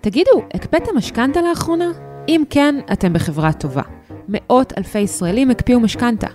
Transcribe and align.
תגידו, 0.00 0.42
הקפאתם 0.54 0.96
משכנתה 0.96 1.42
לאחרונה? 1.42 1.90
אם 2.28 2.42
כן, 2.50 2.74
אתם 2.92 3.12
בחברה 3.12 3.52
טובה. 3.52 3.82
מאות 4.28 4.72
אלפי 4.78 4.98
ישראלים 4.98 5.50
הקפיאו 5.50 5.80
משכנתה. 5.80 6.26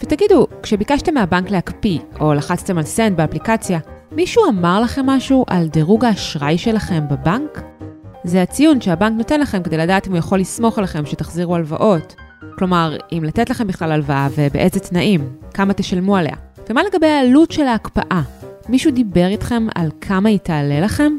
ותגידו, 0.00 0.46
כשביקשתם 0.62 1.14
מהבנק 1.14 1.50
להקפיא, 1.50 1.98
או 2.20 2.34
לחצתם 2.34 2.78
על 2.78 2.84
סנד 2.84 3.16
באפליקציה, 3.16 3.78
מישהו 4.12 4.44
אמר 4.48 4.80
לכם 4.80 5.06
משהו 5.06 5.44
על 5.48 5.68
דירוג 5.68 6.04
האשראי 6.04 6.58
שלכם 6.58 7.02
בבנק? 7.10 7.62
זה 8.24 8.42
הציון 8.42 8.80
שהבנק 8.80 9.18
נותן 9.18 9.40
לכם 9.40 9.62
כדי 9.62 9.76
לדעת 9.76 10.06
אם 10.06 10.12
הוא 10.12 10.18
יכול 10.18 10.40
לסמוך 10.40 10.78
עליכם 10.78 11.06
שתחזירו 11.06 11.54
הלוואות. 11.54 12.14
כלומר, 12.58 12.96
אם 13.12 13.24
לתת 13.24 13.50
לכם 13.50 13.66
בכלל 13.66 13.92
הלוואה 13.92 14.28
ובאיזה 14.36 14.80
תנאים, 14.80 15.28
כמה 15.54 15.72
תשלמו 15.72 16.16
עליה. 16.16 16.36
ומה 16.70 16.82
לגבי 16.82 17.06
העלות 17.06 17.50
של 17.50 17.62
ההקפאה? 17.62 18.20
מישהו 18.68 18.90
דיבר 18.90 19.26
איתכם 19.26 19.66
על 19.74 19.90
כמה 20.00 20.28
היא 20.28 20.38
תעלה 20.38 20.80
לכם? 20.80 21.12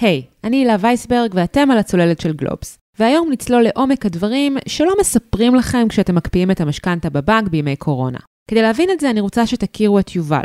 היי, 0.00 0.22
hey, 0.24 0.30
אני 0.44 0.56
הילה 0.56 0.76
וייסברג 0.80 1.30
ואתם 1.34 1.70
על 1.70 1.78
הצוללת 1.78 2.20
של 2.20 2.32
גלובס. 2.32 2.78
והיום 2.98 3.32
נצלול 3.32 3.62
לעומק 3.62 4.06
הדברים 4.06 4.56
שלא 4.68 4.92
מספרים 5.00 5.54
לכם 5.54 5.88
כשאתם 5.88 6.14
מקפיאים 6.14 6.50
את 6.50 6.60
המשכנתה 6.60 7.10
בבנק 7.10 7.48
בימי 7.48 7.76
קורונה. 7.76 8.18
כדי 8.50 8.62
להבין 8.62 8.90
את 8.90 9.00
זה 9.00 9.10
אני 9.10 9.20
רוצה 9.20 9.46
שתכירו 9.46 9.98
את 9.98 10.16
יובל, 10.16 10.42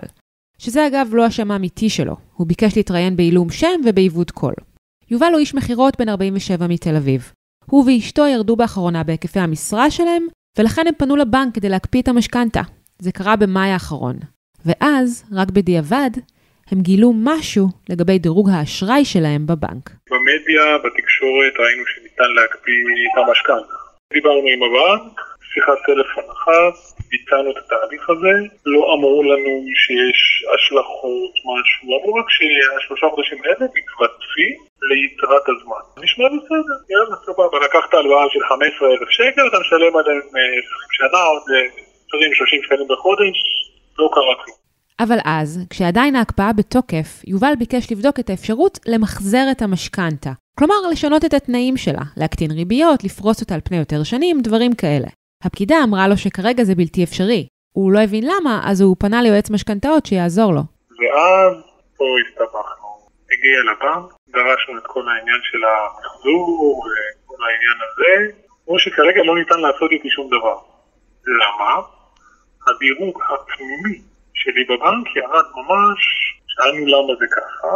שזה 0.57 0.87
אגב 0.87 1.09
לא 1.11 1.25
השם 1.25 1.51
האמיתי 1.51 1.89
שלו, 1.89 2.15
הוא 2.33 2.47
ביקש 2.47 2.75
להתראיין 2.75 3.15
בעילום 3.15 3.49
שם 3.49 3.81
ובעיוות 3.85 4.31
קול. 4.31 4.53
יובל 5.11 5.29
הוא 5.31 5.39
איש 5.39 5.55
מכירות 5.55 5.99
בן 5.99 6.09
47 6.09 6.67
מתל 6.67 6.95
אביב. 6.95 7.31
הוא 7.65 7.85
ואשתו 7.87 8.27
ירדו 8.27 8.55
באחרונה 8.55 9.03
בהיקפי 9.03 9.39
המשרה 9.39 9.91
שלהם, 9.91 10.27
ולכן 10.59 10.87
הם 10.87 10.93
פנו 10.97 11.15
לבנק 11.15 11.55
כדי 11.55 11.69
להקפיא 11.69 12.01
את 12.01 12.07
המשכנתה. 12.07 12.61
זה 12.99 13.11
קרה 13.11 13.35
במאי 13.35 13.69
האחרון. 13.69 14.15
ואז, 14.65 15.23
רק 15.33 15.51
בדיעבד, 15.51 16.09
הם 16.71 16.81
גילו 16.81 17.13
משהו 17.15 17.67
לגבי 17.89 18.19
דירוג 18.19 18.49
האשראי 18.49 19.05
שלהם 19.05 19.47
בבנק. 19.47 19.85
במדיה, 20.11 20.77
בתקשורת, 20.83 21.53
ראינו 21.59 21.83
שניתן 21.85 22.31
להקפיא 22.35 22.79
את 23.07 23.27
המשכנתה. 23.27 23.77
דיברנו 24.13 24.47
עם 24.53 24.61
הבנק, 24.63 25.21
שיחת 25.53 25.79
טלפון 25.85 26.23
אחת, 26.35 26.75
ביצענו 27.09 27.51
את 27.51 27.57
התהליך 27.65 28.09
הזה, 28.09 28.33
לא 28.65 28.93
אמרו 28.93 29.23
לנו 29.23 29.51
שיש 29.83 30.19
השלכות, 30.53 31.33
משהו, 31.49 31.83
אמרו 31.97 32.13
רק 32.19 32.27
שהשלושה 32.35 33.07
חודשים 33.13 33.39
האלה 33.43 33.65
מתווספים 33.75 34.55
ליתרת 34.89 35.45
הזמן. 35.53 35.83
נשמע 36.03 36.25
בסדר, 36.33 36.77
יאללה, 36.91 37.15
סבבה, 37.25 37.57
לקחת 37.65 37.93
הלוואה 37.93 38.25
של 38.33 38.43
15,000 38.49 39.09
שקל, 39.17 39.43
אתה 39.49 39.57
משלם 39.59 39.93
עליהם 39.99 40.21
20 40.27 40.37
אה, 40.37 40.95
שנה, 40.97 41.21
עוד 41.31 41.43
20-30 41.43 42.21
אה, 42.21 42.63
שקלים 42.63 42.87
בחודש, 42.93 43.37
לא 43.99 44.09
קרה 44.13 44.35
כלום. 44.43 44.57
אבל 44.99 45.17
אז, 45.25 45.59
כשעדיין 45.69 46.15
ההקפאה 46.15 46.53
בתוקף, 46.53 47.07
יובל 47.27 47.53
ביקש 47.59 47.91
לבדוק 47.91 48.19
את 48.19 48.29
האפשרות 48.29 48.79
למחזר 48.87 49.45
את 49.51 49.61
המשכנתה. 49.61 50.31
כלומר, 50.59 50.75
לשנות 50.91 51.25
את 51.25 51.33
התנאים 51.33 51.77
שלה, 51.77 52.05
להקטין 52.17 52.51
ריביות, 52.51 53.03
לפרוס 53.03 53.41
אותה 53.41 53.55
על 53.55 53.61
פני 53.63 53.77
יותר 53.77 54.03
שנים, 54.03 54.41
דברים 54.41 54.73
כאלה. 54.75 55.07
הפקידה 55.43 55.75
אמרה 55.83 56.07
לו 56.07 56.17
שכרגע 56.17 56.63
זה 56.63 56.75
בלתי 56.75 57.03
אפשרי. 57.03 57.47
הוא 57.77 57.91
לא 57.91 57.99
הבין 57.99 58.23
למה, 58.31 58.61
אז 58.69 58.81
הוא 58.81 58.95
פנה 58.99 59.21
ליועץ 59.21 59.49
משכנתאות 59.49 60.05
שיעזור 60.05 60.53
לו. 60.53 60.61
ואז 60.99 61.53
פה 61.97 62.05
הסתבכנו. 62.21 62.89
הגיע 63.31 63.57
לבנק, 63.69 64.07
דרשנו 64.29 64.77
את 64.77 64.87
כל 64.93 65.05
העניין 65.09 65.41
של 65.43 65.61
המחזור 65.69 66.79
וכל 66.79 67.39
העניין 67.47 67.77
הזה, 67.85 68.31
כמו 68.65 68.79
שכרגע 68.79 69.21
לא 69.23 69.35
ניתן 69.35 69.59
לעשות 69.59 69.91
איתי 69.91 70.09
שום 70.09 70.27
דבר. 70.27 70.57
למה? 71.39 71.71
הדירוג 72.67 73.21
הפנימי 73.29 74.01
שלי 74.33 74.63
בבנק 74.69 75.15
ירד 75.15 75.47
ממש, 75.55 76.01
שאלנו 76.47 76.85
למה 76.93 77.13
זה 77.19 77.25
ככה, 77.35 77.67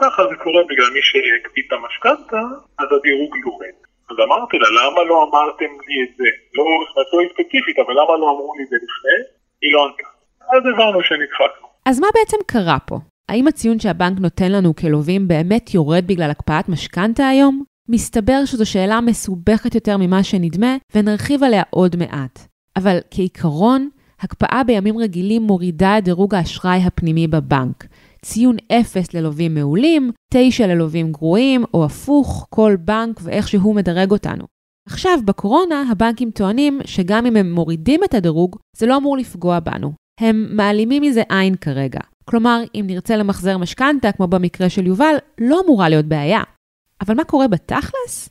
ככה 0.00 0.22
זה 0.30 0.36
קורה 0.44 0.62
בגלל 0.68 0.90
מי 0.94 1.00
שהקפיא 1.02 1.62
את 1.66 1.72
המשכנתה, 1.72 2.42
אז 2.78 2.88
הדירוג 2.96 3.36
יורד. 3.44 3.76
אז 4.10 4.16
אמרתי 4.26 4.58
לה, 4.58 4.68
למה 4.78 5.00
לא 5.10 5.16
אמרתם 5.28 5.72
לי 5.88 5.96
את 6.04 6.16
זה? 6.18 6.28
לא, 6.54 6.64
לא 6.96 7.28
ספציפית, 7.32 7.76
אבל 7.78 7.92
למה 7.92 8.16
לא 8.20 8.30
אמרו 8.30 8.54
לי 8.56 8.62
את 8.64 8.68
זה 8.68 8.76
לפני? 8.76 9.18
היא 9.62 9.72
לא 9.74 9.80
ענתה. 9.86 10.08
אז 10.52 10.62
הבנו 10.74 11.02
שנדחקנו. 11.02 11.66
אז 11.86 12.00
מה 12.00 12.06
בעצם 12.14 12.36
קרה 12.46 12.78
פה? 12.86 12.96
האם 13.28 13.46
הציון 13.48 13.78
שהבנק 13.78 14.18
נותן 14.20 14.52
לנו 14.52 14.76
כלווים 14.76 15.28
באמת 15.28 15.74
יורד 15.74 16.06
בגלל 16.06 16.30
הקפאת 16.30 16.68
משכנתה 16.68 17.28
היום? 17.28 17.64
מסתבר 17.88 18.44
שזו 18.44 18.70
שאלה 18.70 19.00
מסובכת 19.00 19.74
יותר 19.74 19.96
ממה 19.96 20.22
שנדמה, 20.22 20.76
ונרחיב 20.94 21.42
עליה 21.42 21.62
עוד 21.70 21.96
מעט. 21.96 22.38
אבל 22.76 22.98
כעיקרון, 23.10 23.88
הקפאה 24.20 24.64
בימים 24.64 24.98
רגילים 24.98 25.42
מורידה 25.42 25.98
את 25.98 26.04
דירוג 26.04 26.34
האשראי 26.34 26.80
הפנימי 26.86 27.26
בבנק. 27.26 27.86
ציון 28.24 28.56
0 28.72 29.14
ללווים 29.14 29.54
מעולים, 29.54 30.10
9 30.34 30.66
ללווים 30.66 31.12
גרועים, 31.12 31.64
או 31.74 31.84
הפוך, 31.84 32.46
כל 32.50 32.76
בנק 32.80 33.20
ואיך 33.22 33.48
שהוא 33.48 33.74
מדרג 33.74 34.10
אותנו. 34.10 34.44
עכשיו, 34.88 35.18
בקורונה, 35.24 35.84
הבנקים 35.90 36.30
טוענים 36.30 36.80
שגם 36.84 37.26
אם 37.26 37.36
הם 37.36 37.52
מורידים 37.52 38.04
את 38.04 38.14
הדירוג, 38.14 38.56
זה 38.76 38.86
לא 38.86 38.96
אמור 38.96 39.16
לפגוע 39.16 39.60
בנו. 39.60 39.92
הם 40.20 40.46
מעלימים 40.50 41.02
מזה 41.02 41.22
עין 41.28 41.54
כרגע. 41.54 42.00
כלומר, 42.24 42.62
אם 42.74 42.84
נרצה 42.86 43.16
למחזר 43.16 43.58
משכנתה, 43.58 44.12
כמו 44.12 44.26
במקרה 44.26 44.68
של 44.68 44.86
יובל, 44.86 45.14
לא 45.40 45.60
אמורה 45.64 45.88
להיות 45.88 46.06
בעיה. 46.06 46.42
אבל 47.00 47.14
מה 47.14 47.24
קורה 47.24 47.48
בתכלס? 47.48 48.28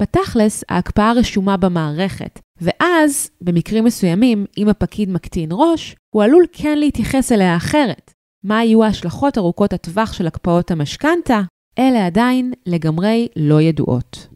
בתכלס, 0.00 0.64
ההקפאה 0.68 1.12
רשומה 1.12 1.56
במערכת, 1.56 2.40
ואז, 2.60 3.30
במקרים 3.40 3.84
מסוימים, 3.84 4.46
אם 4.58 4.68
הפקיד 4.68 5.10
מקטין 5.10 5.48
ראש, 5.52 5.96
הוא 6.14 6.22
עלול 6.22 6.44
כן 6.52 6.78
להתייחס 6.78 7.32
אליה 7.32 7.56
אחרת. 7.56 8.12
מה 8.44 8.64
יהיו 8.64 8.84
ההשלכות 8.84 9.38
ארוכות 9.38 9.72
הטווח 9.72 10.12
של 10.12 10.26
הקפאות 10.26 10.70
המשכנתה? 10.70 11.40
אלה 11.78 12.06
עדיין 12.06 12.52
לגמרי 12.66 13.28
לא 13.36 13.60
ידועות. 13.60 14.28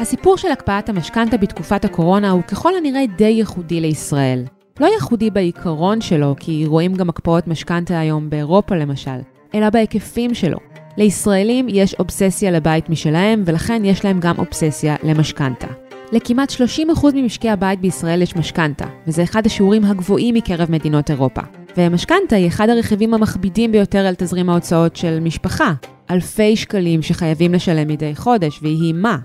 הסיפור 0.00 0.36
של 0.36 0.50
הקפאת 0.52 0.88
המשכנתה 0.88 1.36
בתקופת 1.36 1.84
הקורונה 1.84 2.30
הוא 2.30 2.42
ככל 2.42 2.72
הנראה 2.76 3.06
די 3.16 3.24
ייחודי 3.24 3.80
לישראל. 3.80 4.44
לא 4.80 4.86
ייחודי 4.86 5.30
בעיקרון 5.30 6.00
שלו, 6.00 6.34
כי 6.40 6.64
רואים 6.66 6.94
גם 6.94 7.08
הקפאות 7.08 7.46
משכנתה 7.46 7.98
היום 7.98 8.30
באירופה 8.30 8.74
למשל, 8.74 9.18
אלא 9.54 9.70
בהיקפים 9.70 10.34
שלו. 10.34 10.73
לישראלים 10.96 11.66
יש 11.68 11.94
אובססיה 11.94 12.50
לבית 12.50 12.90
משלהם, 12.90 13.42
ולכן 13.46 13.84
יש 13.84 14.04
להם 14.04 14.20
גם 14.20 14.38
אובססיה 14.38 14.96
למשכנתה. 15.02 15.66
לכמעט 16.12 16.52
30% 16.52 17.06
ממשקי 17.14 17.50
הבית 17.50 17.80
בישראל 17.80 18.22
יש 18.22 18.36
משכנתה, 18.36 18.84
וזה 19.06 19.22
אחד 19.22 19.46
השיעורים 19.46 19.84
הגבוהים 19.84 20.34
מקרב 20.34 20.70
מדינות 20.70 21.10
אירופה. 21.10 21.40
ומשכנתה 21.76 22.36
היא 22.36 22.48
אחד 22.48 22.68
הרכיבים 22.68 23.14
המכבידים 23.14 23.72
ביותר 23.72 24.06
על 24.06 24.14
תזרים 24.18 24.48
ההוצאות 24.48 24.96
של 24.96 25.20
משפחה. 25.20 25.72
אלפי 26.10 26.56
שקלים 26.56 27.02
שחייבים 27.02 27.54
לשלם 27.54 27.88
מדי 27.88 28.16
חודש, 28.16 28.58
ויהי 28.62 28.92
מה. 28.92 29.18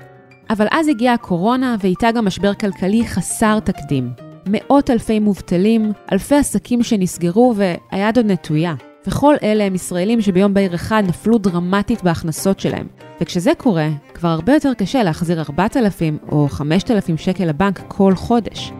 אבל 0.49 0.67
אז 0.71 0.87
הגיעה 0.87 1.13
הקורונה, 1.13 1.75
ואיתה 1.79 2.11
גם 2.11 2.25
משבר 2.25 2.53
כלכלי 2.53 3.07
חסר 3.07 3.59
תקדים. 3.59 4.09
מאות 4.45 4.89
אלפי 4.89 5.19
מובטלים, 5.19 5.91
אלפי 6.11 6.35
עסקים 6.35 6.83
שנסגרו, 6.83 7.53
והיד 7.55 8.17
עוד 8.17 8.25
נטויה. 8.25 8.73
וכל 9.07 9.35
אלה 9.43 9.63
הם 9.63 9.75
ישראלים 9.75 10.21
שביום 10.21 10.53
בהיר 10.53 10.75
אחד 10.75 11.03
נפלו 11.07 11.37
דרמטית 11.37 12.03
בהכנסות 12.03 12.59
שלהם. 12.59 12.87
וכשזה 13.21 13.51
קורה, 13.57 13.87
כבר 14.13 14.29
הרבה 14.29 14.53
יותר 14.53 14.73
קשה 14.73 15.03
להחזיר 15.03 15.41
4,000 15.41 16.17
או 16.31 16.47
5,000 16.49 17.17
שקל 17.17 17.45
לבנק 17.45 17.81
כל 17.87 18.15
חודש. 18.15 18.71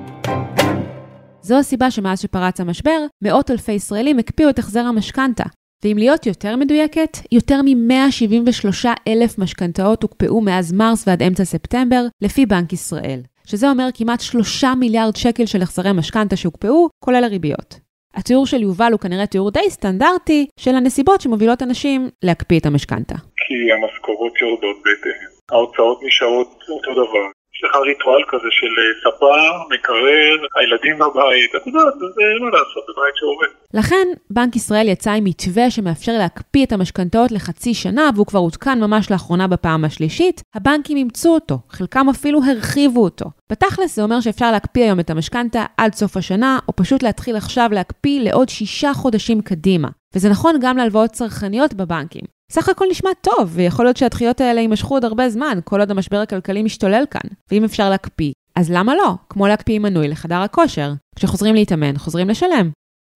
זו 1.41 1.57
הסיבה 1.59 1.91
שמאז 1.91 2.19
שפרץ 2.19 2.59
המשבר, 2.59 3.05
מאות 3.21 3.51
אלפי 3.51 3.71
ישראלים 3.71 4.19
הקפיאו 4.19 4.49
את 4.49 4.59
החזר 4.59 4.79
המשכנתה. 4.79 5.43
ואם 5.83 5.97
להיות 5.97 6.25
יותר 6.25 6.55
מדויקת, 6.55 7.17
יותר 7.31 7.61
מ-173 7.61 8.87
אלף 9.07 9.37
משכנתאות 9.37 10.03
הוקפאו 10.03 10.41
מאז 10.41 10.71
מרס 10.71 11.03
ועד 11.07 11.23
אמצע 11.23 11.45
ספטמבר, 11.45 12.05
לפי 12.21 12.45
בנק 12.45 12.73
ישראל. 12.73 13.21
שזה 13.45 13.69
אומר 13.69 13.87
כמעט 13.93 14.21
3 14.21 14.63
מיליארד 14.63 15.15
שקל 15.15 15.45
של 15.45 15.61
החזרי 15.61 15.91
משכנתה 15.91 16.35
שהוקפאו, 16.35 16.89
כולל 17.05 17.23
הריביות. 17.23 17.88
התיאור 18.19 18.45
של 18.45 18.61
יובל 18.61 18.91
הוא 18.91 18.99
כנראה 18.99 19.27
תיאור 19.27 19.51
די 19.51 19.69
סטנדרטי 19.69 20.47
של 20.59 20.75
הנסיבות 20.75 21.21
שמובילות 21.21 21.61
אנשים 21.61 22.09
להקפיא 22.23 22.59
את 22.59 22.65
המשכנתה. 22.65 23.15
כי 23.15 23.71
המשכורות 23.71 24.33
יורדות 24.41 24.77
בהתאם, 24.85 25.19
ההוצאות 25.51 25.99
נשארות 26.03 26.63
אותו 26.69 26.91
דבר. 26.91 27.38
יש 27.59 27.63
לך 27.63 27.75
ריטואל 27.75 28.23
כזה 28.27 28.47
של 28.51 28.67
אה, 28.79 29.11
ספה, 29.11 29.35
מקרר, 29.73 30.47
הילדים 30.59 30.95
בבית, 30.95 31.55
את 31.55 31.67
יודעת, 31.67 31.93
זה 31.99 32.23
מה 32.41 32.49
לעשות, 32.49 32.83
זה 32.87 32.93
בית 33.01 33.15
שעובד. 33.15 33.47
לכן, 33.73 34.07
בנק 34.29 34.55
ישראל 34.55 34.87
יצא 34.87 35.11
עם 35.11 35.23
מתווה 35.23 35.71
שמאפשר 35.71 36.11
להקפיא 36.11 36.65
את 36.65 36.71
המשכנתאות 36.71 37.31
לחצי 37.31 37.73
שנה, 37.73 38.09
והוא 38.15 38.25
כבר 38.25 38.39
עודכן 38.39 38.79
ממש 38.79 39.11
לאחרונה 39.11 39.47
בפעם 39.47 39.85
השלישית. 39.85 40.41
הבנקים 40.55 40.97
אימצו 40.97 41.33
אותו, 41.33 41.57
חלקם 41.69 42.09
אפילו 42.09 42.39
הרחיבו 42.43 43.03
אותו. 43.03 43.25
בתכלס 43.51 43.95
זה 43.95 44.01
אומר 44.01 44.19
שאפשר 44.21 44.51
להקפיא 44.51 44.83
היום 44.83 44.99
את 44.99 45.09
המשכנתה 45.09 45.65
עד 45.77 45.93
סוף 45.93 46.17
השנה, 46.17 46.59
או 46.67 46.75
פשוט 46.75 47.03
להתחיל 47.03 47.35
עכשיו 47.35 47.69
להקפיא 47.71 48.21
לעוד 48.21 48.49
שישה 48.49 48.93
חודשים 48.93 49.41
קדימה. 49.41 49.87
וזה 50.15 50.29
נכון 50.29 50.55
גם 50.61 50.77
להלוואות 50.77 51.09
צרכניות 51.09 51.73
בבנקים. 51.73 52.38
סך 52.51 52.69
הכל 52.69 52.85
נשמע 52.91 53.09
טוב, 53.21 53.49
ויכול 53.53 53.85
להיות 53.85 53.97
שהדחיות 53.97 54.41
האלה 54.41 54.61
יימשכו 54.61 54.93
עוד 54.93 55.05
הרבה 55.05 55.29
זמן, 55.29 55.59
כל 55.63 55.79
עוד 55.79 55.91
המשבר 55.91 56.17
הכלכלי 56.17 56.63
משתולל 56.63 57.03
כאן. 57.11 57.29
ואם 57.51 57.63
אפשר 57.63 57.89
להקפיא, 57.89 58.31
אז 58.55 58.71
למה 58.71 58.95
לא? 58.95 59.13
כמו 59.29 59.47
להקפיא 59.47 59.79
מנוי 59.79 60.07
לחדר 60.07 60.35
הכושר. 60.35 60.93
כשחוזרים 61.15 61.55
להתאמן, 61.55 61.97
חוזרים 61.97 62.29
לשלם. 62.29 62.69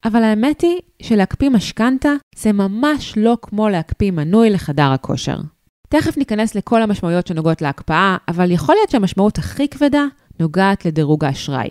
אבל 0.05 0.23
האמת 0.23 0.61
היא 0.61 0.79
שלהקפיא 1.01 1.49
משכנתה 1.49 2.13
זה 2.35 2.51
ממש 2.51 3.13
לא 3.17 3.37
כמו 3.41 3.69
להקפיא 3.69 4.11
מנוי 4.11 4.49
לחדר 4.49 4.91
הכושר. 4.91 5.37
תכף 5.89 6.17
ניכנס 6.17 6.55
לכל 6.55 6.81
המשמעויות 6.81 7.27
שנוגעות 7.27 7.61
להקפאה, 7.61 8.17
אבל 8.27 8.51
יכול 8.51 8.75
להיות 8.75 8.89
שהמשמעות 8.89 9.37
הכי 9.37 9.67
כבדה 9.67 10.05
נוגעת 10.39 10.85
לדירוג 10.85 11.25
האשראי. 11.25 11.69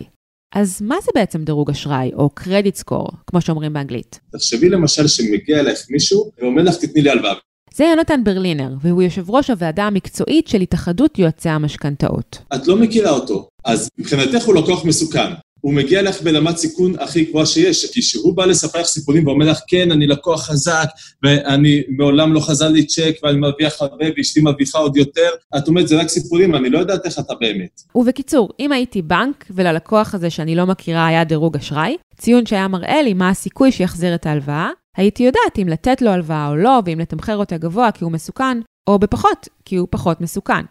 אז 0.55 0.81
מה 0.81 0.95
זה 1.03 1.11
בעצם 1.15 1.43
דירוג 1.43 1.69
אשראי, 1.69 2.11
או 2.13 2.29
קרדיט 2.29 2.75
סקור, 2.75 3.07
כמו 3.27 3.41
שאומרים 3.41 3.73
באנגלית? 3.73 4.19
תחשבי 4.31 4.69
למשל 4.69 5.07
שמגיע 5.07 5.59
אליך 5.59 5.79
מישהו 5.89 6.31
ואומר 6.37 6.63
לך, 6.63 6.75
תתני 6.75 7.01
לי 7.01 7.09
הלוואה. 7.09 7.33
זה 7.75 7.83
יונתן 7.83 8.23
ברלינר, 8.23 8.69
והוא 8.81 9.01
יושב 9.01 9.29
ראש 9.29 9.49
הוועדה 9.49 9.83
המקצועית 9.83 10.47
של 10.47 10.61
התאחדות 10.61 11.19
יועצי 11.19 11.49
המשכנתאות. 11.49 12.37
את 12.55 12.67
לא 12.67 12.75
מכירה 12.75 13.11
אותו, 13.11 13.47
אז 13.65 13.89
מבחינתך 13.97 14.45
הוא 14.45 14.55
לקוח 14.55 14.85
מסוכן. 14.85 15.33
הוא 15.61 15.73
מגיע 15.73 16.01
לך 16.01 16.21
ברמת 16.21 16.57
סיכון 16.57 16.99
הכי 16.99 17.25
גבוהה 17.25 17.45
שיש, 17.45 17.91
כי 17.91 18.01
כשהוא 18.01 18.37
בא 18.37 18.45
לספר 18.45 18.79
לך 18.79 18.85
סיפורים 18.85 19.27
ואומר 19.27 19.51
לך, 19.51 19.59
כן, 19.67 19.91
אני 19.91 20.07
לקוח 20.07 20.45
חזק, 20.45 20.87
ואני 21.23 21.81
מעולם 21.97 22.33
לא 22.33 22.39
חזר 22.39 22.69
לי 22.69 22.85
צ'ק, 22.85 23.15
ואני 23.23 23.37
מרוויח 23.37 23.81
הרבה, 23.81 24.05
ואשתי 24.17 24.41
מרוויחה 24.41 24.77
עוד 24.77 24.97
יותר, 24.97 25.29
את 25.57 25.67
אומרת, 25.67 25.87
זה 25.87 25.99
רק 25.99 26.07
סיפורים, 26.07 26.55
אני 26.55 26.69
לא 26.69 26.79
יודעת 26.79 27.05
איך 27.05 27.19
אתה 27.19 27.33
באמת. 27.39 27.81
ובקיצור, 27.95 28.49
אם 28.59 28.71
הייתי 28.71 29.01
בנק, 29.01 29.45
וללקוח 29.51 30.15
הזה 30.15 30.29
שאני 30.29 30.55
לא 30.55 30.65
מכירה 30.65 31.07
היה 31.07 31.23
דירוג 31.23 31.57
אשראי, 31.57 31.97
ציון 32.17 32.45
שהיה 32.45 32.67
מראה 32.67 33.01
לי 33.01 33.13
מה 33.13 33.29
הסיכוי 33.29 33.71
שיחזיר 33.71 34.15
את 34.15 34.25
ההלוואה, 34.25 34.69
הייתי 34.97 35.23
יודעת 35.23 35.59
אם 35.61 35.67
לתת 35.67 36.01
לו 36.01 36.11
הלוואה 36.11 36.47
או 36.47 36.55
לא, 36.55 36.81
ואם 36.85 36.99
לתמחר 36.99 37.37
אותה 37.37 37.57
גבוה 37.57 37.91
כי 37.91 38.03
הוא 38.03 38.11
מסוכן, 38.11 38.57
או 38.89 38.99
בפחות, 38.99 39.47
כי 39.65 39.75
הוא 39.75 39.87
פחות 39.91 40.21
מסוכן. 40.21 40.65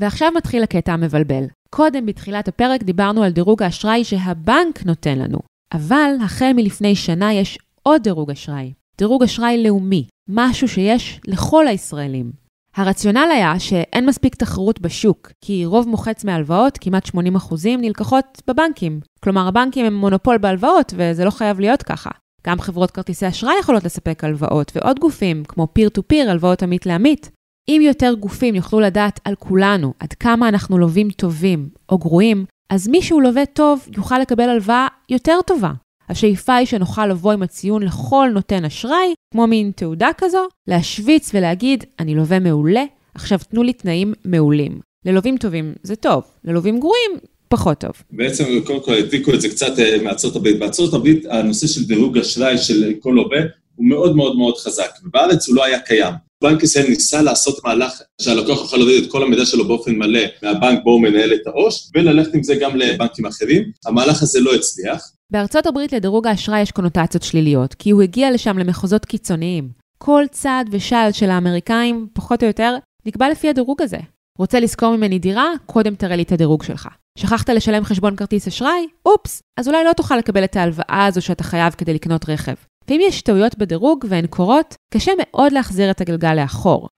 ועכשיו 0.00 0.32
מתחיל 0.36 0.62
הקטע 0.62 0.92
המבלבל. 0.92 1.44
קודם, 1.70 2.06
בתחילת 2.06 2.48
הפרק, 2.48 2.82
דיברנו 2.82 3.22
על 3.22 3.32
דירוג 3.32 3.62
האשראי 3.62 4.04
שהבנק 4.04 4.82
נותן 4.86 5.18
לנו. 5.18 5.38
אבל 5.72 6.14
החל 6.24 6.52
מלפני 6.56 6.96
שנה 6.96 7.32
יש 7.32 7.58
עוד 7.82 8.02
דירוג 8.02 8.30
אשראי. 8.30 8.72
דירוג 8.98 9.22
אשראי 9.22 9.62
לאומי, 9.62 10.06
משהו 10.28 10.68
שיש 10.68 11.20
לכל 11.26 11.68
הישראלים. 11.68 12.32
הרציונל 12.76 13.28
היה 13.32 13.58
שאין 13.58 14.06
מספיק 14.06 14.34
תחרות 14.34 14.80
בשוק, 14.80 15.32
כי 15.44 15.66
רוב 15.66 15.88
מוחץ 15.88 16.24
מההלוואות, 16.24 16.78
כמעט 16.80 17.06
80%, 17.06 17.76
נלקחות 17.78 18.42
בבנקים. 18.46 19.00
כלומר, 19.24 19.48
הבנקים 19.48 19.86
הם 19.86 19.94
מונופול 19.94 20.38
בהלוואות, 20.38 20.94
וזה 20.96 21.24
לא 21.24 21.30
חייב 21.30 21.60
להיות 21.60 21.82
ככה. 21.82 22.10
גם 22.46 22.60
חברות 22.60 22.90
כרטיסי 22.90 23.28
אשראי 23.28 23.54
יכולות 23.60 23.84
לספק 23.84 24.24
הלוואות, 24.24 24.72
ועוד 24.74 24.98
גופים, 24.98 25.44
כמו 25.44 25.68
פיר 25.72 25.88
טו 25.88 26.02
פיר, 26.08 26.30
הלוואות 26.30 26.62
עמית 26.62 26.86
לעמית. 26.86 27.30
אם 27.68 27.80
יותר 27.84 28.14
גופים 28.20 28.54
יוכלו 28.54 28.80
לדעת 28.80 29.20
על 29.24 29.34
כולנו 29.34 29.94
עד 29.98 30.12
כמה 30.12 30.48
אנחנו 30.48 30.78
לווים 30.78 31.10
טובים 31.10 31.68
או 31.88 31.98
גרועים, 31.98 32.44
אז 32.70 32.88
מי 32.88 33.02
שהוא 33.02 33.22
לווה 33.22 33.46
טוב 33.46 33.86
יוכל 33.96 34.18
לקבל 34.18 34.48
הלוואה 34.48 34.86
יותר 35.08 35.38
טובה. 35.46 35.72
השאיפה 36.08 36.54
היא 36.54 36.66
שנוכל 36.66 37.06
לבוא 37.06 37.32
עם 37.32 37.42
הציון 37.42 37.82
לכל 37.82 38.30
נותן 38.34 38.64
אשראי, 38.64 39.14
כמו 39.32 39.46
מין 39.46 39.70
תעודה 39.76 40.08
כזו, 40.18 40.46
להשוויץ 40.68 41.30
ולהגיד, 41.34 41.84
אני 42.00 42.14
לווה 42.14 42.38
מעולה, 42.38 42.84
עכשיו 43.14 43.38
תנו 43.38 43.62
לי 43.62 43.72
תנאים 43.72 44.12
מעולים. 44.24 44.80
ללווים 45.04 45.36
טובים 45.36 45.74
זה 45.82 45.96
טוב, 45.96 46.24
ללווים 46.44 46.80
גרועים 46.80 47.10
פחות 47.56 47.78
טוב. 47.78 47.92
בעצם, 48.10 48.44
קודם 48.64 48.80
כל, 48.80 48.94
הדליקו 48.94 49.34
את 49.34 49.40
זה 49.40 49.48
קצת 49.48 49.78
אה, 49.78 49.96
מארצות 50.02 50.36
הברית. 50.36 50.58
בארצות 50.58 50.94
הברית, 50.94 51.24
הנושא 51.30 51.66
של 51.66 51.84
דירוג 51.84 52.18
אשראי 52.18 52.58
של 52.58 52.92
כל 53.00 53.10
לווה 53.10 53.40
הוא 53.74 53.86
מאוד 53.86 54.16
מאוד 54.16 54.36
מאוד 54.36 54.56
חזק, 54.56 54.90
ובארץ 55.04 55.48
הוא 55.48 55.56
לא 55.56 55.64
היה 55.64 55.78
קיים. 55.78 56.14
בנק 56.42 56.62
ישראל 56.62 56.88
ניסה 56.88 57.22
לעשות 57.22 57.64
מהלך 57.64 57.92
שהלקוח 58.20 58.64
יכול 58.64 58.78
להוריד 58.78 59.04
את 59.04 59.10
כל 59.10 59.22
המידע 59.22 59.46
שלו 59.46 59.68
באופן 59.68 59.94
מלא 59.94 60.20
מהבנק 60.42 60.80
בו 60.84 60.90
הוא 60.90 61.02
מנהל 61.02 61.34
את 61.34 61.46
העו"ש, 61.46 61.90
וללכת 61.94 62.34
עם 62.34 62.42
זה 62.42 62.54
גם 62.54 62.76
לבנקים 62.76 63.26
אחרים. 63.26 63.62
המהלך 63.86 64.22
הזה 64.22 64.40
לא 64.40 64.54
הצליח. 64.54 65.10
בארצות 65.30 65.66
הברית 65.66 65.92
לדירוג 65.92 66.26
האשראי 66.26 66.60
יש 66.60 66.70
קונוטציות 66.70 67.22
שליליות, 67.22 67.74
כי 67.74 67.90
הוא 67.90 68.02
הגיע 68.02 68.30
לשם 68.30 68.58
למחוזות 68.58 69.04
קיצוניים. 69.04 69.68
כל 69.98 70.24
צעד 70.30 70.66
ושעל 70.70 71.12
של 71.12 71.30
האמריקאים, 71.30 72.06
פחות 72.12 72.42
או 72.42 72.48
יותר, 72.48 72.76
נקבע 73.06 73.30
לפי 73.30 73.48
הדירוג 73.48 73.82
הזה. 73.82 73.98
רוצה 74.38 74.60
לשכור 74.60 74.96
ממני 74.96 75.18
דירה? 75.18 75.48
קודם 75.66 75.94
תראה 75.94 76.16
לי 76.16 76.22
את 76.22 76.32
הדירוג 76.32 76.62
שלך. 76.62 76.88
שכחת 77.18 77.48
לשלם 77.48 77.84
חשבון 77.84 78.16
כרטיס 78.16 78.48
אשראי? 78.48 78.86
אופס, 79.06 79.42
אז 79.56 79.68
אולי 79.68 79.84
לא 79.84 79.92
תוכל 79.92 80.16
לקבל 80.16 80.44
את 80.44 80.56
ההלוואה 80.56 81.06
הזו 81.06 81.22
שאתה 81.22 81.44
חייב 81.44 81.72
כדי 81.72 81.94
לקנות 81.94 82.28
רכב. 82.28 82.54
ואם 82.88 83.00
יש 83.02 83.22
טעויות 83.22 83.58
בדירוג 83.58 84.04
והן 84.08 84.26
קורות, 84.26 84.76
קשה 84.94 85.12
מאוד 85.18 85.52
להחזיר 85.52 85.90
את 85.90 86.00
הגלגל 86.00 86.34
לאחור. 86.34 86.88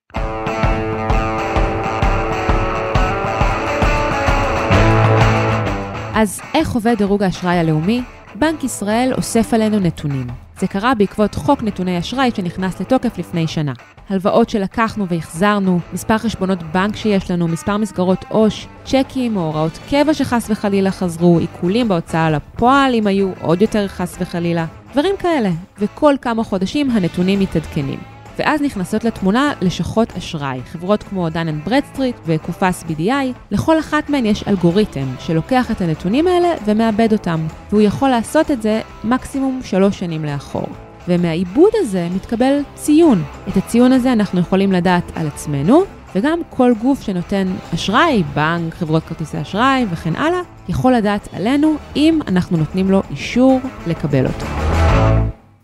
אז 6.15 6.41
איך 6.55 6.73
עובד 6.73 6.94
דירוג 6.99 7.23
האשראי 7.23 7.59
הלאומי? 7.59 8.03
בנק 8.35 8.65
ישראל 8.65 9.12
אוסף 9.17 9.55
עלינו 9.55 9.79
נתונים. 9.79 10.27
זה 10.61 10.67
קרה 10.67 10.94
בעקבות 10.94 11.35
חוק 11.35 11.62
נתוני 11.62 11.99
אשראי 11.99 12.31
שנכנס 12.37 12.81
לתוקף 12.81 13.19
לפני 13.19 13.47
שנה. 13.47 13.73
הלוואות 14.11 14.50
שלקחנו 14.50 15.08
והחזרנו, 15.08 15.79
מספר 15.93 16.19
חשבונות 16.19 16.62
בנק 16.62 16.97
שיש 16.97 17.31
לנו, 17.31 17.49
מספר 17.49 17.76
מסגרות 17.76 18.25
עו"ש, 18.29 18.67
צ'קים 18.85 19.37
או 19.37 19.41
הוראות 19.41 19.79
קבע 19.91 20.14
שחס 20.14 20.47
וחלילה 20.50 20.91
חזרו, 20.91 21.38
עיקולים 21.38 21.88
בהוצאה 21.88 22.31
לפועל 22.31 22.94
אם 22.94 23.06
היו 23.06 23.31
עוד 23.41 23.62
יותר 23.62 23.88
חס 23.88 24.17
וחלילה, 24.20 24.67
דברים 24.93 25.14
כאלה. 25.19 25.50
וכל 25.79 26.14
כמה 26.23 26.44
חודשים 26.44 26.91
הנתונים 26.91 27.41
מתעדכנים. 27.41 27.99
ואז 28.38 28.62
נכנסות 28.62 29.05
לתמונה 29.05 29.53
לשכות 29.61 30.17
אשראי, 30.17 30.61
חברות 30.62 31.03
כמו 31.03 31.29
דן 31.29 31.49
אנד 31.49 31.64
ברדסטריט 31.64 32.17
וקופס 32.26 32.85
BDI, 32.88 33.32
לכל 33.50 33.79
אחת 33.79 34.11
מהן 34.11 34.26
יש 34.26 34.44
אלגוריתם 34.49 35.06
שלוקח 35.19 35.70
את 35.70 35.81
הנתונים 35.81 36.26
האלה 36.26 36.49
ומעבד 36.64 37.12
אותם, 37.12 37.47
והוא 37.70 37.82
יכול 37.82 38.08
לעשות 38.08 38.50
את 38.50 38.62
זה 38.62 38.81
מקסימום 39.05 39.61
שלוש 39.64 39.99
שנים 39.99 40.25
לאחור. 40.25 40.86
ומהעיבוד 41.08 41.70
הזה 41.75 42.08
מתקבל 42.14 42.61
ציון. 42.75 43.23
את 43.49 43.56
הציון 43.56 43.93
הזה 43.93 44.12
אנחנו 44.12 44.41
יכולים 44.41 44.73
לדעת 44.73 45.12
על 45.14 45.26
עצמנו, 45.26 45.82
וגם 46.14 46.41
כל 46.50 46.73
גוף 46.82 47.03
שנותן 47.03 47.47
אשראי, 47.75 48.23
בנק, 48.35 48.75
חברות 48.75 49.03
כרטיסי 49.03 49.43
אשראי 49.43 49.87
וכן 49.91 50.17
הלאה, 50.17 50.41
יכול 50.69 50.94
לדעת 50.94 51.29
עלינו 51.32 51.76
אם 51.97 52.20
אנחנו 52.26 52.56
נותנים 52.56 52.91
לו 52.91 53.03
אישור 53.11 53.61
לקבל 53.87 54.26
אותו. 54.26 54.47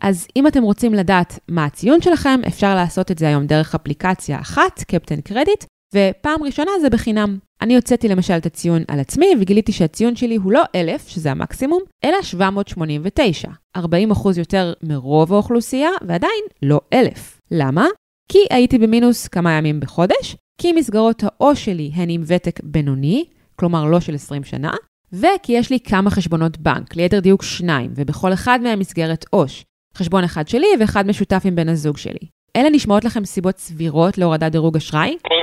אז 0.00 0.26
אם 0.36 0.46
אתם 0.46 0.62
רוצים 0.62 0.94
לדעת 0.94 1.38
מה 1.48 1.64
הציון 1.64 2.02
שלכם, 2.02 2.40
אפשר 2.46 2.74
לעשות 2.74 3.10
את 3.10 3.18
זה 3.18 3.28
היום 3.28 3.46
דרך 3.46 3.74
אפליקציה 3.74 4.40
אחת, 4.40 4.84
קפטן 4.88 5.20
קרדיט, 5.20 5.64
ופעם 5.94 6.42
ראשונה 6.42 6.70
זה 6.80 6.90
בחינם. 6.90 7.38
אני 7.62 7.76
הוצאתי 7.76 8.08
למשל 8.08 8.34
את 8.34 8.46
הציון 8.46 8.82
על 8.88 9.00
עצמי, 9.00 9.26
וגיליתי 9.40 9.72
שהציון 9.72 10.16
שלי 10.16 10.36
הוא 10.36 10.52
לא 10.52 10.62
1,000, 10.74 11.08
שזה 11.08 11.30
המקסימום, 11.30 11.82
אלא 12.04 12.22
789. 12.22 13.48
40% 13.78 13.80
יותר 14.36 14.72
מרוב 14.82 15.32
האוכלוסייה, 15.32 15.90
ועדיין 16.06 16.44
לא 16.62 16.80
1,000. 16.92 17.40
למה? 17.50 17.86
כי 18.28 18.38
הייתי 18.50 18.78
במינוס 18.78 19.28
כמה 19.28 19.52
ימים 19.52 19.80
בחודש, 19.80 20.36
כי 20.60 20.72
מסגרות 20.72 21.22
העו"ש 21.24 21.64
שלי 21.64 21.90
הן 21.94 22.10
עם 22.10 22.22
ותק 22.26 22.60
בינוני, 22.62 23.24
כלומר 23.56 23.84
לא 23.84 24.00
של 24.00 24.14
20 24.14 24.44
שנה, 24.44 24.72
וכי 25.12 25.52
יש 25.52 25.70
לי 25.70 25.80
כמה 25.80 26.10
חשבונות 26.10 26.58
בנק, 26.58 26.96
ליתר 26.96 27.20
דיוק 27.20 27.42
שניים, 27.42 27.90
ובכל 27.94 28.32
אחד 28.32 28.58
מהם 28.62 28.78
מסגרת 28.78 29.24
עו"ש. 29.30 29.64
חשבון 29.96 30.24
אחד 30.24 30.48
שלי 30.48 30.66
ואחד 30.80 31.06
משותף 31.06 31.42
עם 31.44 31.54
בן 31.54 31.68
הזוג 31.68 31.96
שלי. 31.96 32.26
אלה 32.56 32.70
נשמעות 32.70 33.04
לכם 33.04 33.24
סיבות 33.24 33.58
סבירות 33.58 34.18
להורדת 34.18 34.52
דירוג 34.52 34.76
אשראי? 34.76 35.16
כל, 35.22 35.34